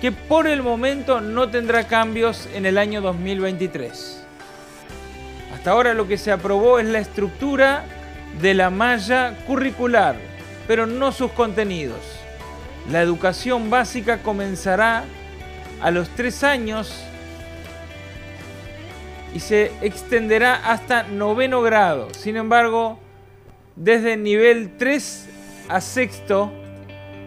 que 0.00 0.10
por 0.10 0.46
el 0.46 0.62
momento 0.62 1.20
no 1.20 1.48
tendrá 1.50 1.86
cambios 1.86 2.48
en 2.54 2.66
el 2.66 2.78
año 2.78 3.00
2023. 3.00 4.21
Hasta 5.62 5.70
ahora 5.70 5.94
lo 5.94 6.08
que 6.08 6.18
se 6.18 6.32
aprobó 6.32 6.80
es 6.80 6.88
la 6.88 6.98
estructura 6.98 7.84
de 8.40 8.52
la 8.52 8.68
malla 8.68 9.36
curricular, 9.46 10.16
pero 10.66 10.86
no 10.86 11.12
sus 11.12 11.30
contenidos. 11.30 12.00
La 12.90 13.00
educación 13.00 13.70
básica 13.70 14.24
comenzará 14.24 15.04
a 15.80 15.92
los 15.92 16.08
tres 16.16 16.42
años 16.42 17.04
y 19.32 19.38
se 19.38 19.70
extenderá 19.82 20.56
hasta 20.56 21.04
noveno 21.04 21.62
grado. 21.62 22.08
Sin 22.12 22.36
embargo, 22.36 22.98
desde 23.76 24.14
el 24.14 24.24
nivel 24.24 24.76
3 24.78 25.28
a 25.68 25.80
sexto 25.80 26.50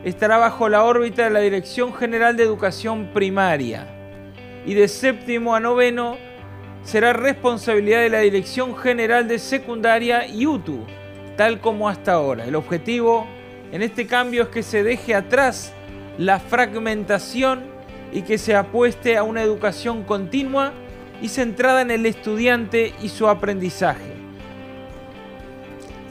estará 0.04 0.40
bajo 0.40 0.68
la 0.68 0.84
órbita 0.84 1.24
de 1.24 1.30
la 1.30 1.40
Dirección 1.40 1.94
General 1.94 2.36
de 2.36 2.44
Educación 2.44 3.12
Primaria 3.14 3.88
y 4.66 4.74
de 4.74 4.90
séptimo 4.90 5.56
a 5.56 5.62
noveno 5.62 6.18
será 6.86 7.14
responsabilidad 7.14 8.02
de 8.02 8.10
la 8.10 8.20
Dirección 8.20 8.78
General 8.78 9.28
de 9.28 9.40
Secundaria 9.40 10.28
y 10.28 10.46
UTU, 10.46 10.86
tal 11.36 11.60
como 11.60 11.90
hasta 11.90 12.14
ahora. 12.14 12.46
El 12.46 12.56
objetivo 12.56 13.28
en 13.72 13.82
este 13.82 14.06
cambio 14.06 14.44
es 14.44 14.50
que 14.50 14.64
se 14.64 14.84
deje 14.84 15.16
atrás 15.16 15.74
la 16.18 16.40
fragmentación 16.40 17.64
y 18.14 18.22
que 18.22 18.38
se 18.38 18.56
apueste 18.56 19.18
a 19.18 19.24
una 19.24 19.42
educación 19.42 20.04
continua 20.04 20.72
y 21.22 21.30
centrada 21.30 21.82
en 21.82 21.92
el 21.92 22.06
estudiante 22.06 22.94
y 23.02 23.10
su 23.10 23.28
aprendizaje. 23.28 24.14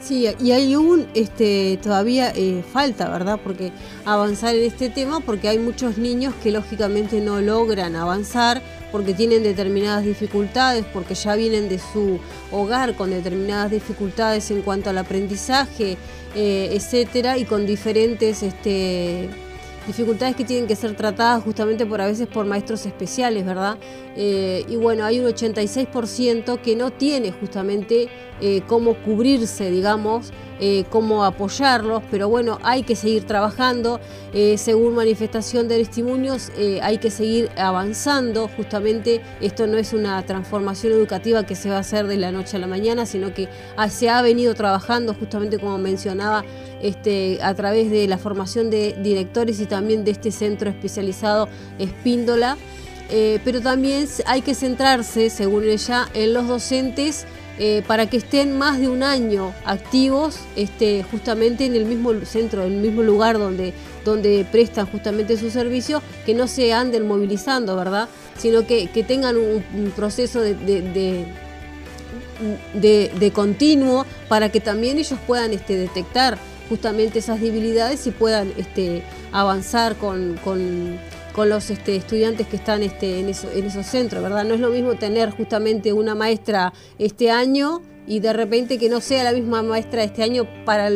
Sí, 0.01 0.27
y 0.39 0.51
hay 0.51 0.75
un, 0.75 1.07
este, 1.15 1.79
todavía 1.81 2.31
eh, 2.35 2.63
falta, 2.71 3.09
¿verdad? 3.09 3.39
Porque 3.43 3.71
avanzar 4.03 4.53
en 4.53 4.63
este 4.63 4.89
tema, 4.89 5.19
porque 5.21 5.47
hay 5.47 5.57
muchos 5.57 5.97
niños 5.97 6.35
que 6.43 6.51
lógicamente 6.51 7.21
no 7.21 7.41
logran 7.41 7.95
avanzar 7.95 8.61
porque 8.95 9.13
tienen 9.13 9.43
determinadas 9.43 10.05
dificultades, 10.05 10.85
porque 10.93 11.15
ya 11.15 11.35
vienen 11.35 11.67
de 11.67 11.79
su 11.79 12.17
hogar 12.49 12.95
con 12.95 13.09
determinadas 13.09 13.69
dificultades 13.69 14.49
en 14.51 14.61
cuanto 14.61 14.89
al 14.89 14.97
aprendizaje, 14.97 15.97
eh, 16.33 16.69
etcétera, 16.71 17.37
y 17.37 17.43
con 17.43 17.65
diferentes, 17.65 18.41
este, 18.41 19.27
dificultades 19.85 20.37
que 20.37 20.45
tienen 20.45 20.65
que 20.65 20.77
ser 20.77 20.95
tratadas 20.95 21.43
justamente 21.43 21.85
por 21.85 21.99
a 21.99 22.05
veces 22.05 22.29
por 22.29 22.45
maestros 22.45 22.85
especiales, 22.85 23.45
¿verdad? 23.45 23.77
Eh, 24.15 24.63
y 24.69 24.77
bueno, 24.77 25.03
hay 25.03 25.19
un 25.19 25.25
86% 25.25 26.61
que 26.61 26.77
no 26.77 26.93
tiene 26.93 27.33
justamente 27.33 28.07
eh, 28.39 28.61
cómo 28.65 28.93
cubrirse, 28.93 29.71
digamos, 29.71 30.31
eh, 30.59 30.85
cómo 30.89 31.23
apoyarlos, 31.25 32.03
pero 32.09 32.29
bueno, 32.29 32.59
hay 32.63 32.83
que 32.83 32.95
seguir 32.95 33.25
trabajando. 33.25 33.99
según 34.57 34.95
manifestación 34.95 35.67
de 35.67 35.77
testimonios, 35.77 36.51
hay 36.81 36.97
que 36.97 37.09
seguir 37.09 37.49
avanzando. 37.57 38.49
Justamente 38.49 39.21
esto 39.39 39.65
no 39.65 39.77
es 39.77 39.93
una 39.93 40.21
transformación 40.25 40.91
educativa 40.93 41.45
que 41.45 41.55
se 41.55 41.69
va 41.69 41.77
a 41.77 41.79
hacer 41.79 42.07
de 42.07 42.17
la 42.17 42.31
noche 42.31 42.57
a 42.57 42.59
la 42.59 42.67
mañana, 42.67 43.05
sino 43.05 43.33
que 43.33 43.47
se 43.89 44.09
ha 44.09 44.21
venido 44.21 44.53
trabajando 44.53 45.13
justamente 45.13 45.57
como 45.57 45.77
mencionaba 45.77 46.43
este, 46.81 47.39
a 47.41 47.53
través 47.53 47.89
de 47.89 48.07
la 48.07 48.17
formación 48.17 48.69
de 48.69 48.95
directores 49.01 49.59
y 49.59 49.65
también 49.65 50.03
de 50.03 50.11
este 50.11 50.31
centro 50.31 50.69
especializado 50.69 51.47
Espíndola. 51.79 52.57
Eh, 53.09 53.39
pero 53.45 53.61
también 53.61 54.07
hay 54.25 54.41
que 54.41 54.55
centrarse, 54.55 55.29
según 55.29 55.63
ella, 55.65 56.07
en 56.13 56.33
los 56.33 56.47
docentes 56.47 57.25
eh, 57.57 57.83
para 57.87 58.07
que 58.07 58.17
estén 58.17 58.57
más 58.57 58.79
de 58.79 58.89
un 58.89 59.01
año 59.01 59.53
activos 59.63 60.39
este, 60.57 61.03
justamente 61.09 61.65
en 61.65 61.73
el 61.75 61.85
mismo 61.85 62.13
centro, 62.25 62.63
en 62.63 62.73
el 62.73 62.79
mismo 62.79 63.01
lugar 63.01 63.37
donde, 63.37 63.73
donde 64.03 64.45
prestan 64.51 64.87
justamente 64.87 65.37
su 65.37 65.49
servicio, 65.49 66.01
que 66.25 66.33
no 66.33 66.47
se 66.47 66.73
anden 66.73 67.07
movilizando, 67.07 67.77
¿verdad? 67.77 68.09
Sino 68.37 68.67
que, 68.67 68.87
tengan 69.07 69.37
un, 69.37 69.91
proceso 69.95 70.41
de, 70.41 71.25
continuo 73.33 74.05
para 74.27 74.49
que 74.49 74.59
también 74.59 74.97
ellos 74.97 75.17
puedan 75.25 75.53
este, 75.53 75.77
detectar 75.77 76.37
justamente 76.67 77.19
esas 77.19 77.39
debilidades 77.39 78.05
y 78.05 78.11
puedan 78.11 78.51
este, 78.57 79.03
avanzar 79.31 79.95
con, 79.95 80.37
los 81.43 81.69
este, 81.69 81.97
estudiantes 81.97 82.47
que 82.47 82.55
están 82.55 82.81
este, 82.81 83.19
en, 83.19 83.25
en 83.27 83.65
esos 83.65 83.85
centros, 83.85 84.23
¿verdad? 84.23 84.45
No 84.45 84.53
es 84.53 84.61
lo 84.61 84.69
mismo 84.69 84.95
tener 84.95 85.31
justamente 85.31 85.91
una 85.91 86.15
maestra 86.15 86.71
este 86.97 87.29
año 87.29 87.81
y 88.07 88.19
de 88.19 88.31
repente 88.31 88.77
que 88.77 88.87
no 88.87 89.01
sea 89.01 89.23
la 89.23 89.33
misma 89.33 89.63
maestra 89.63 90.03
este 90.03 90.23
año 90.23 90.47
para, 90.63 90.89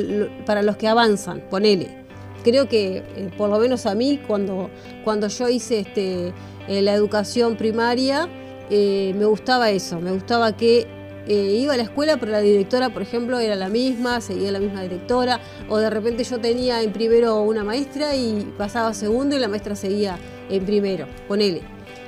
para 0.46 0.62
los 0.62 0.78
que 0.78 0.88
avanzan, 0.88 1.44
ponele. 1.50 2.00
Creo 2.44 2.70
que, 2.70 2.98
eh, 2.98 3.32
por 3.38 3.50
lo 3.50 3.60
menos 3.60 3.86
a 3.86 3.96
mí, 3.96 4.22
cuando, 4.26 4.70
cuando 5.04 5.28
yo 5.28 5.50
hice 5.50 5.80
este, 5.80 6.34
eh, 6.68 6.82
la 6.82 6.94
educación 6.94 7.58
primaria, 7.58 8.30
eh, 8.70 9.14
me 9.18 9.26
gustaba 9.26 9.72
eso, 9.72 10.00
me 10.00 10.12
gustaba 10.12 10.56
que 10.56 10.88
iba 11.28 11.74
a 11.74 11.78
la 11.78 11.84
escuela, 11.84 12.18
pero 12.18 12.32
la 12.32 12.42
directora, 12.42 12.90
por 12.90 13.02
ejemplo, 13.02 13.40
era 13.40 13.56
la 13.56 13.70
misma, 13.70 14.22
seguía 14.22 14.52
la 14.52 14.60
misma 14.60 14.82
directora, 14.82 15.40
o 15.68 15.78
de 15.78 15.90
repente 15.90 16.24
yo 16.24 16.40
tenía 16.40 16.82
en 16.82 16.92
primero 16.92 17.42
una 17.42 17.64
maestra 17.64 18.16
y 18.16 18.52
pasaba 18.58 18.94
segundo 18.94 19.36
y 19.36 19.40
la 19.40 19.48
maestra 19.48 19.76
seguía 19.76 20.18
en 20.50 20.66
primero, 20.66 21.08
ponele. 21.28 21.62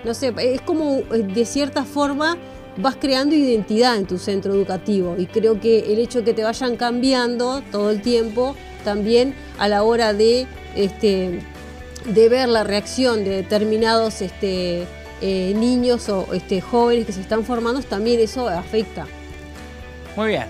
No 0.03 0.13
sé, 0.13 0.33
es 0.37 0.61
como 0.61 1.01
de 1.11 1.45
cierta 1.45 1.85
forma 1.85 2.37
vas 2.77 2.95
creando 2.95 3.35
identidad 3.35 3.97
en 3.97 4.05
tu 4.05 4.17
centro 4.17 4.53
educativo 4.53 5.15
y 5.17 5.25
creo 5.25 5.59
que 5.59 5.91
el 5.91 5.99
hecho 5.99 6.19
de 6.19 6.25
que 6.25 6.33
te 6.33 6.43
vayan 6.43 6.77
cambiando 6.77 7.61
todo 7.71 7.91
el 7.91 8.01
tiempo 8.01 8.55
también 8.83 9.35
a 9.59 9.67
la 9.67 9.83
hora 9.83 10.13
de, 10.13 10.47
este, 10.75 11.41
de 12.05 12.29
ver 12.29 12.49
la 12.49 12.63
reacción 12.63 13.23
de 13.23 13.31
determinados 13.31 14.21
este, 14.21 14.87
eh, 15.21 15.53
niños 15.55 16.09
o 16.09 16.33
este, 16.33 16.61
jóvenes 16.61 17.05
que 17.05 17.13
se 17.13 17.21
están 17.21 17.43
formando, 17.43 17.81
también 17.81 18.19
eso 18.19 18.47
afecta. 18.47 19.05
Muy 20.15 20.29
bien, 20.29 20.45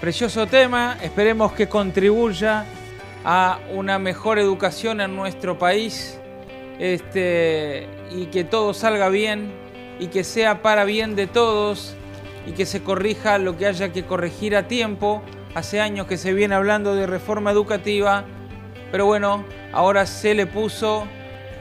precioso 0.00 0.46
tema, 0.46 0.96
esperemos 1.02 1.52
que 1.52 1.68
contribuya 1.68 2.64
a 3.24 3.58
una 3.72 3.98
mejor 3.98 4.38
educación 4.38 5.00
en 5.00 5.16
nuestro 5.16 5.58
país 5.58 6.18
este, 6.78 7.88
y 8.10 8.26
que 8.26 8.44
todo 8.44 8.74
salga 8.74 9.08
bien 9.08 9.52
y 9.98 10.08
que 10.08 10.24
sea 10.24 10.62
para 10.62 10.84
bien 10.84 11.16
de 11.16 11.26
todos 11.26 11.94
y 12.46 12.52
que 12.52 12.66
se 12.66 12.82
corrija 12.82 13.38
lo 13.38 13.56
que 13.56 13.66
haya 13.66 13.92
que 13.92 14.04
corregir 14.04 14.56
a 14.56 14.68
tiempo. 14.68 15.22
Hace 15.54 15.80
años 15.80 16.06
que 16.06 16.18
se 16.18 16.32
viene 16.32 16.54
hablando 16.54 16.94
de 16.94 17.06
reforma 17.06 17.52
educativa, 17.52 18.24
pero 18.90 19.06
bueno, 19.06 19.44
ahora 19.72 20.04
se 20.04 20.34
le 20.34 20.46
puso 20.46 21.06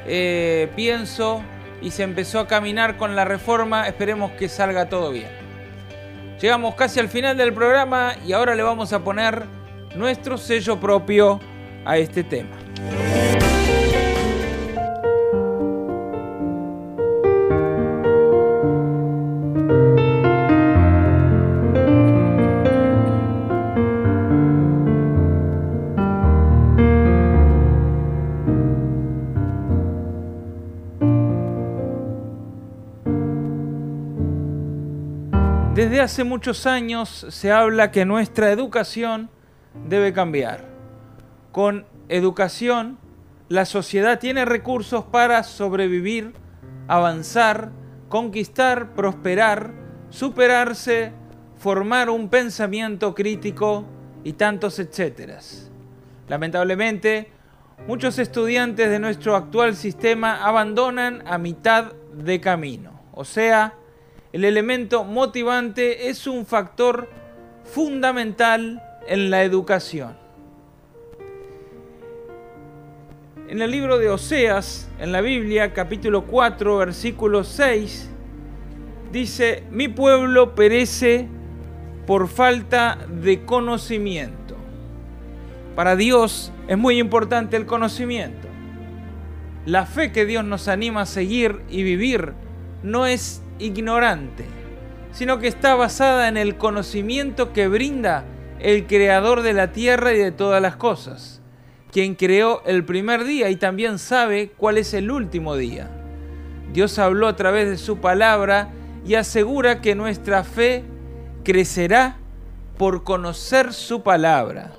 eh, 0.05 0.69
pienso 0.75 1.41
y 1.83 1.91
se 1.91 2.03
empezó 2.03 2.39
a 2.39 2.47
caminar 2.47 2.97
con 2.97 3.15
la 3.15 3.25
reforma. 3.25 3.87
Esperemos 3.87 4.31
que 4.31 4.49
salga 4.49 4.89
todo 4.89 5.11
bien. 5.11 5.29
Llegamos 6.41 6.75
casi 6.75 6.99
al 6.99 7.09
final 7.09 7.37
del 7.37 7.53
programa 7.53 8.15
y 8.25 8.33
ahora 8.33 8.55
le 8.55 8.63
vamos 8.63 8.93
a 8.93 9.03
poner 9.03 9.43
nuestro 9.95 10.37
sello 10.37 10.79
propio 10.79 11.39
a 11.85 11.97
este 11.97 12.23
tema. 12.23 12.57
Hace 36.03 36.23
muchos 36.23 36.67
años 36.67 37.25
se 37.29 37.51
habla 37.51 37.91
que 37.91 38.05
nuestra 38.05 38.51
educación 38.51 39.29
debe 39.87 40.13
cambiar. 40.13 40.65
Con 41.51 41.85
educación, 42.09 42.97
la 43.49 43.65
sociedad 43.65 44.19
tiene 44.19 44.45
recursos 44.45 45.05
para 45.05 45.43
sobrevivir, 45.43 46.33
avanzar, 46.87 47.71
conquistar, 48.09 48.93
prosperar, 48.95 49.71
superarse, 50.09 51.13
formar 51.57 52.09
un 52.09 52.29
pensamiento 52.29 53.15
crítico 53.15 53.85
y 54.23 54.33
tantos 54.33 54.79
etcéteras. 54.79 55.71
Lamentablemente, 56.27 57.31
muchos 57.87 58.19
estudiantes 58.19 58.89
de 58.89 58.99
nuestro 58.99 59.35
actual 59.35 59.75
sistema 59.75 60.45
abandonan 60.45 61.23
a 61.25 61.37
mitad 61.37 61.93
de 62.13 62.41
camino, 62.41 62.91
o 63.13 63.25
sea, 63.25 63.73
el 64.33 64.45
elemento 64.45 65.03
motivante 65.03 66.09
es 66.09 66.25
un 66.25 66.47
factor 66.47 67.07
fundamental 67.65 68.81
en 69.07 69.29
la 69.29 69.43
educación. 69.43 70.17
En 73.47 73.61
el 73.61 73.69
libro 73.69 73.99
de 73.99 74.09
Oseas, 74.09 74.89
en 74.99 75.11
la 75.11 75.21
Biblia, 75.21 75.71
capítulo 75.71 76.25
4, 76.25 76.77
versículo 76.77 77.43
6, 77.43 78.09
dice, 79.11 79.63
mi 79.69 79.87
pueblo 79.87 80.55
perece 80.55 81.27
por 82.07 82.27
falta 82.27 82.97
de 83.07 83.45
conocimiento. 83.45 84.55
Para 85.75 85.95
Dios 85.95 86.51
es 86.67 86.77
muy 86.77 86.97
importante 86.97 87.55
el 87.55 87.67
conocimiento. 87.67 88.47
La 89.67 89.85
fe 89.85 90.11
que 90.11 90.25
Dios 90.25 90.43
nos 90.43 90.67
anima 90.67 91.01
a 91.01 91.05
seguir 91.05 91.61
y 91.69 91.83
vivir 91.83 92.33
no 92.81 93.05
es 93.05 93.43
ignorante, 93.63 94.45
sino 95.13 95.39
que 95.39 95.47
está 95.47 95.75
basada 95.75 96.27
en 96.27 96.37
el 96.37 96.57
conocimiento 96.57 97.53
que 97.53 97.67
brinda 97.67 98.25
el 98.59 98.87
creador 98.87 99.41
de 99.41 99.53
la 99.53 99.71
tierra 99.71 100.13
y 100.13 100.17
de 100.17 100.31
todas 100.31 100.61
las 100.61 100.75
cosas, 100.75 101.41
quien 101.91 102.15
creó 102.15 102.61
el 102.65 102.83
primer 102.83 103.23
día 103.23 103.49
y 103.49 103.55
también 103.55 103.99
sabe 103.99 104.51
cuál 104.57 104.77
es 104.77 104.93
el 104.93 105.11
último 105.11 105.55
día. 105.55 105.89
Dios 106.73 106.99
habló 106.99 107.27
a 107.27 107.35
través 107.35 107.69
de 107.69 107.77
su 107.77 107.99
palabra 107.99 108.69
y 109.05 109.15
asegura 109.15 109.79
que 109.81 109.95
nuestra 109.95 110.43
fe 110.43 110.83
crecerá 111.43 112.17
por 112.77 113.03
conocer 113.03 113.71
su 113.71 114.01
palabra. 114.01 114.73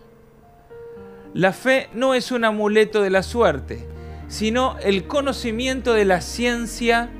La 1.33 1.53
fe 1.53 1.89
no 1.95 2.15
es 2.15 2.33
un 2.33 2.45
amuleto 2.45 3.03
de 3.03 3.11
la 3.11 3.23
suerte, 3.23 3.87
sino 4.29 4.77
el 4.83 5.07
conocimiento 5.07 5.95
de 5.95 6.05
la 6.05 6.21
ciencia 6.21 7.11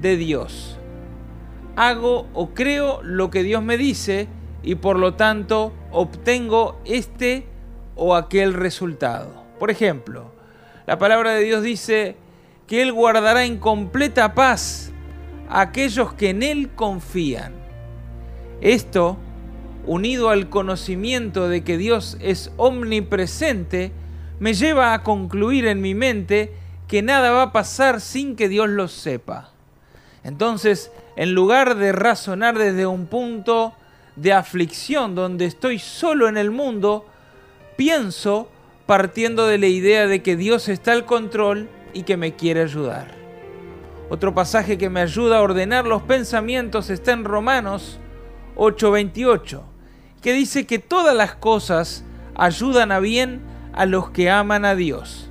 de 0.00 0.16
Dios 0.16 0.77
hago 1.78 2.26
o 2.34 2.54
creo 2.54 3.00
lo 3.04 3.30
que 3.30 3.44
Dios 3.44 3.62
me 3.62 3.78
dice 3.78 4.26
y 4.64 4.74
por 4.74 4.98
lo 4.98 5.14
tanto 5.14 5.72
obtengo 5.92 6.80
este 6.84 7.46
o 7.94 8.16
aquel 8.16 8.52
resultado. 8.52 9.44
Por 9.60 9.70
ejemplo, 9.70 10.32
la 10.86 10.98
palabra 10.98 11.34
de 11.34 11.44
Dios 11.44 11.62
dice 11.62 12.16
que 12.66 12.82
Él 12.82 12.92
guardará 12.92 13.44
en 13.44 13.58
completa 13.58 14.34
paz 14.34 14.90
a 15.48 15.60
aquellos 15.60 16.12
que 16.14 16.30
en 16.30 16.42
Él 16.42 16.70
confían. 16.74 17.54
Esto, 18.60 19.16
unido 19.86 20.30
al 20.30 20.48
conocimiento 20.48 21.48
de 21.48 21.62
que 21.62 21.78
Dios 21.78 22.18
es 22.20 22.50
omnipresente, 22.56 23.92
me 24.40 24.52
lleva 24.52 24.94
a 24.94 25.04
concluir 25.04 25.64
en 25.66 25.80
mi 25.80 25.94
mente 25.94 26.52
que 26.88 27.02
nada 27.02 27.30
va 27.30 27.42
a 27.42 27.52
pasar 27.52 28.00
sin 28.00 28.34
que 28.34 28.48
Dios 28.48 28.68
lo 28.68 28.88
sepa. 28.88 29.52
Entonces, 30.24 30.90
en 31.18 31.34
lugar 31.34 31.74
de 31.74 31.90
razonar 31.90 32.56
desde 32.56 32.86
un 32.86 33.06
punto 33.06 33.74
de 34.14 34.32
aflicción 34.32 35.16
donde 35.16 35.46
estoy 35.46 35.80
solo 35.80 36.28
en 36.28 36.36
el 36.36 36.52
mundo, 36.52 37.06
pienso 37.76 38.48
partiendo 38.86 39.48
de 39.48 39.58
la 39.58 39.66
idea 39.66 40.06
de 40.06 40.22
que 40.22 40.36
Dios 40.36 40.68
está 40.68 40.92
al 40.92 41.06
control 41.06 41.68
y 41.92 42.04
que 42.04 42.16
me 42.16 42.36
quiere 42.36 42.62
ayudar. 42.62 43.08
Otro 44.08 44.32
pasaje 44.32 44.78
que 44.78 44.90
me 44.90 45.00
ayuda 45.00 45.38
a 45.38 45.42
ordenar 45.42 45.88
los 45.88 46.02
pensamientos 46.02 46.88
está 46.88 47.10
en 47.10 47.24
Romanos 47.24 47.98
8:28, 48.54 49.64
que 50.22 50.32
dice 50.32 50.68
que 50.68 50.78
todas 50.78 51.16
las 51.16 51.34
cosas 51.34 52.04
ayudan 52.36 52.92
a 52.92 53.00
bien 53.00 53.40
a 53.72 53.86
los 53.86 54.10
que 54.10 54.30
aman 54.30 54.64
a 54.64 54.76
Dios. 54.76 55.28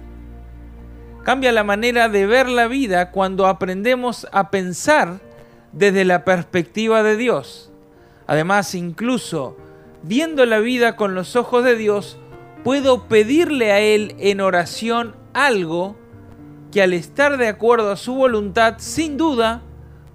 Cambia 1.24 1.54
la 1.54 1.64
manera 1.64 2.10
de 2.10 2.28
ver 2.28 2.50
la 2.50 2.68
vida 2.68 3.12
cuando 3.12 3.48
aprendemos 3.48 4.28
a 4.34 4.52
pensar 4.52 5.22
desde 5.72 6.05
la 6.05 6.26
perspectiva 6.26 7.03
de 7.03 7.18
Dios. 7.18 7.72
Además, 8.28 8.76
incluso 8.76 9.57
viendo 10.03 10.45
la 10.45 10.59
vida 10.59 10.95
con 10.95 11.15
los 11.15 11.36
ojos 11.36 11.63
de 11.63 11.76
Dios, 11.76 12.18
puedo 12.63 13.07
pedirle 13.07 13.72
a 13.72 13.80
Él 13.80 14.15
en 14.20 14.41
oración 14.41 15.15
algo 15.34 15.95
que 16.72 16.82
al 16.82 16.93
estar 16.93 17.38
de 17.38 17.47
acuerdo 17.47 17.91
a 17.91 17.97
su 17.97 18.15
voluntad, 18.15 18.76
sin 18.78 19.18
duda, 19.18 19.61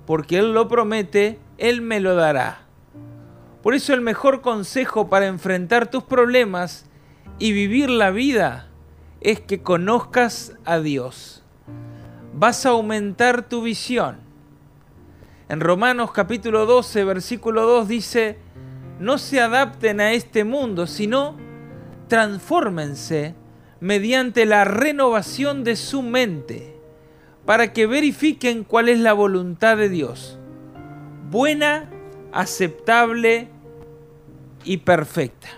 porque 0.06 0.38
Él 0.38 0.52
lo 0.52 0.68
promete, 0.68 1.38
Él 1.58 1.80
me 1.80 2.00
lo 2.00 2.14
dará. 2.14 2.62
Por 3.62 3.74
eso 3.74 3.94
el 3.94 4.00
mejor 4.00 4.40
consejo 4.40 5.08
para 5.08 5.26
enfrentar 5.26 5.90
tus 5.90 6.02
problemas 6.02 6.86
y 7.38 7.52
vivir 7.52 7.90
la 7.90 8.10
vida 8.10 8.68
es 9.20 9.40
que 9.40 9.62
conozcas 9.62 10.54
a 10.64 10.80
Dios. 10.80 11.44
Vas 12.34 12.66
a 12.66 12.70
aumentar 12.70 13.48
tu 13.48 13.62
visión 13.62 14.21
En 15.52 15.60
Romanos 15.60 16.12
capítulo 16.12 16.64
12, 16.64 17.04
versículo 17.04 17.66
2 17.66 17.86
dice, 17.86 18.38
no 18.98 19.18
se 19.18 19.38
adapten 19.38 20.00
a 20.00 20.12
este 20.12 20.44
mundo, 20.44 20.86
sino 20.86 21.36
transfórmense 22.08 23.34
mediante 23.78 24.46
la 24.46 24.64
renovación 24.64 25.62
de 25.62 25.76
su 25.76 26.00
mente, 26.00 26.74
para 27.44 27.74
que 27.74 27.86
verifiquen 27.86 28.64
cuál 28.64 28.88
es 28.88 28.98
la 28.98 29.12
voluntad 29.12 29.76
de 29.76 29.90
Dios, 29.90 30.38
buena, 31.28 31.90
aceptable 32.32 33.50
y 34.64 34.78
perfecta. 34.78 35.48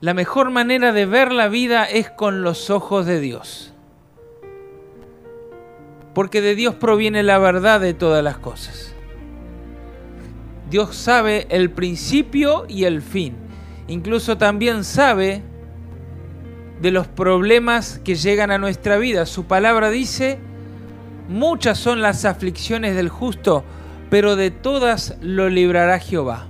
La 0.00 0.14
mejor 0.14 0.50
manera 0.50 0.90
de 0.92 1.06
ver 1.06 1.30
la 1.30 1.46
vida 1.46 1.84
es 1.84 2.10
con 2.10 2.42
los 2.42 2.70
ojos 2.70 3.06
de 3.06 3.20
Dios. 3.20 3.71
Porque 6.14 6.40
de 6.40 6.54
Dios 6.54 6.74
proviene 6.74 7.22
la 7.22 7.38
verdad 7.38 7.80
de 7.80 7.94
todas 7.94 8.22
las 8.22 8.38
cosas. 8.38 8.94
Dios 10.70 10.96
sabe 10.96 11.46
el 11.50 11.70
principio 11.70 12.64
y 12.68 12.84
el 12.84 13.02
fin. 13.02 13.36
Incluso 13.88 14.38
también 14.38 14.84
sabe 14.84 15.42
de 16.80 16.90
los 16.90 17.06
problemas 17.06 18.00
que 18.02 18.14
llegan 18.14 18.50
a 18.50 18.58
nuestra 18.58 18.96
vida. 18.96 19.26
Su 19.26 19.44
palabra 19.44 19.90
dice, 19.90 20.38
muchas 21.28 21.78
son 21.78 22.02
las 22.02 22.24
aflicciones 22.24 22.96
del 22.96 23.08
justo, 23.08 23.64
pero 24.10 24.34
de 24.36 24.50
todas 24.50 25.16
lo 25.20 25.48
librará 25.48 25.98
Jehová. 25.98 26.46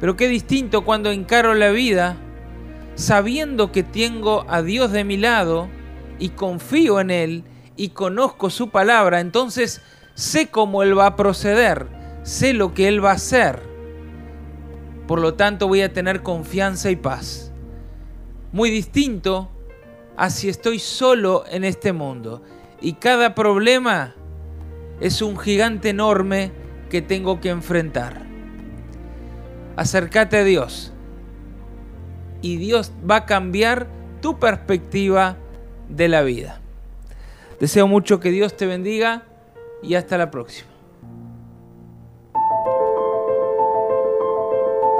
Pero 0.00 0.16
qué 0.16 0.28
distinto 0.28 0.84
cuando 0.84 1.10
encaro 1.10 1.54
la 1.54 1.70
vida 1.70 2.16
sabiendo 2.94 3.72
que 3.72 3.82
tengo 3.82 4.44
a 4.48 4.62
Dios 4.62 4.92
de 4.92 5.04
mi 5.04 5.16
lado 5.16 5.68
y 6.18 6.30
confío 6.30 7.00
en 7.00 7.10
Él 7.10 7.44
y 7.76 7.90
conozco 7.90 8.50
su 8.50 8.70
palabra, 8.70 9.20
entonces 9.20 9.80
sé 10.14 10.48
cómo 10.48 10.82
Él 10.82 10.98
va 10.98 11.06
a 11.06 11.16
proceder, 11.16 11.88
sé 12.22 12.52
lo 12.52 12.74
que 12.74 12.88
Él 12.88 13.04
va 13.04 13.10
a 13.10 13.14
hacer. 13.14 13.62
Por 15.06 15.20
lo 15.20 15.34
tanto 15.34 15.68
voy 15.68 15.82
a 15.82 15.92
tener 15.92 16.22
confianza 16.22 16.90
y 16.90 16.96
paz. 16.96 17.52
Muy 18.52 18.70
distinto 18.70 19.50
a 20.16 20.30
si 20.30 20.48
estoy 20.48 20.78
solo 20.78 21.44
en 21.50 21.64
este 21.64 21.92
mundo. 21.92 22.42
Y 22.80 22.94
cada 22.94 23.34
problema 23.34 24.14
es 25.00 25.22
un 25.22 25.38
gigante 25.38 25.90
enorme 25.90 26.52
que 26.90 27.02
tengo 27.02 27.40
que 27.40 27.50
enfrentar. 27.50 28.26
Acércate 29.76 30.38
a 30.38 30.44
Dios 30.44 30.92
y 32.42 32.56
Dios 32.56 32.92
va 33.08 33.16
a 33.16 33.26
cambiar 33.26 33.88
tu 34.20 34.38
perspectiva 34.38 35.36
de 35.88 36.08
la 36.08 36.22
vida. 36.22 36.61
Deseo 37.62 37.86
mucho 37.86 38.18
que 38.18 38.32
Dios 38.32 38.56
te 38.56 38.66
bendiga 38.66 39.22
y 39.84 39.94
hasta 39.94 40.18
la 40.18 40.32
próxima. 40.32 40.68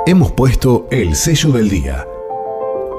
Hemos 0.06 0.30
puesto 0.30 0.86
el 0.92 1.16
sello 1.16 1.50
del 1.50 1.68
día. 1.68 2.06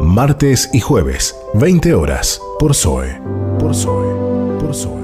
Martes 0.02 0.70
y 0.74 0.82
jueves, 0.82 1.40
20 1.54 1.94
horas, 1.94 2.42
por 2.60 2.76
Zoe. 2.76 3.22
Por 3.58 3.74
Zoe. 3.74 4.60
Por 4.60 4.76
Zoe. 4.76 5.03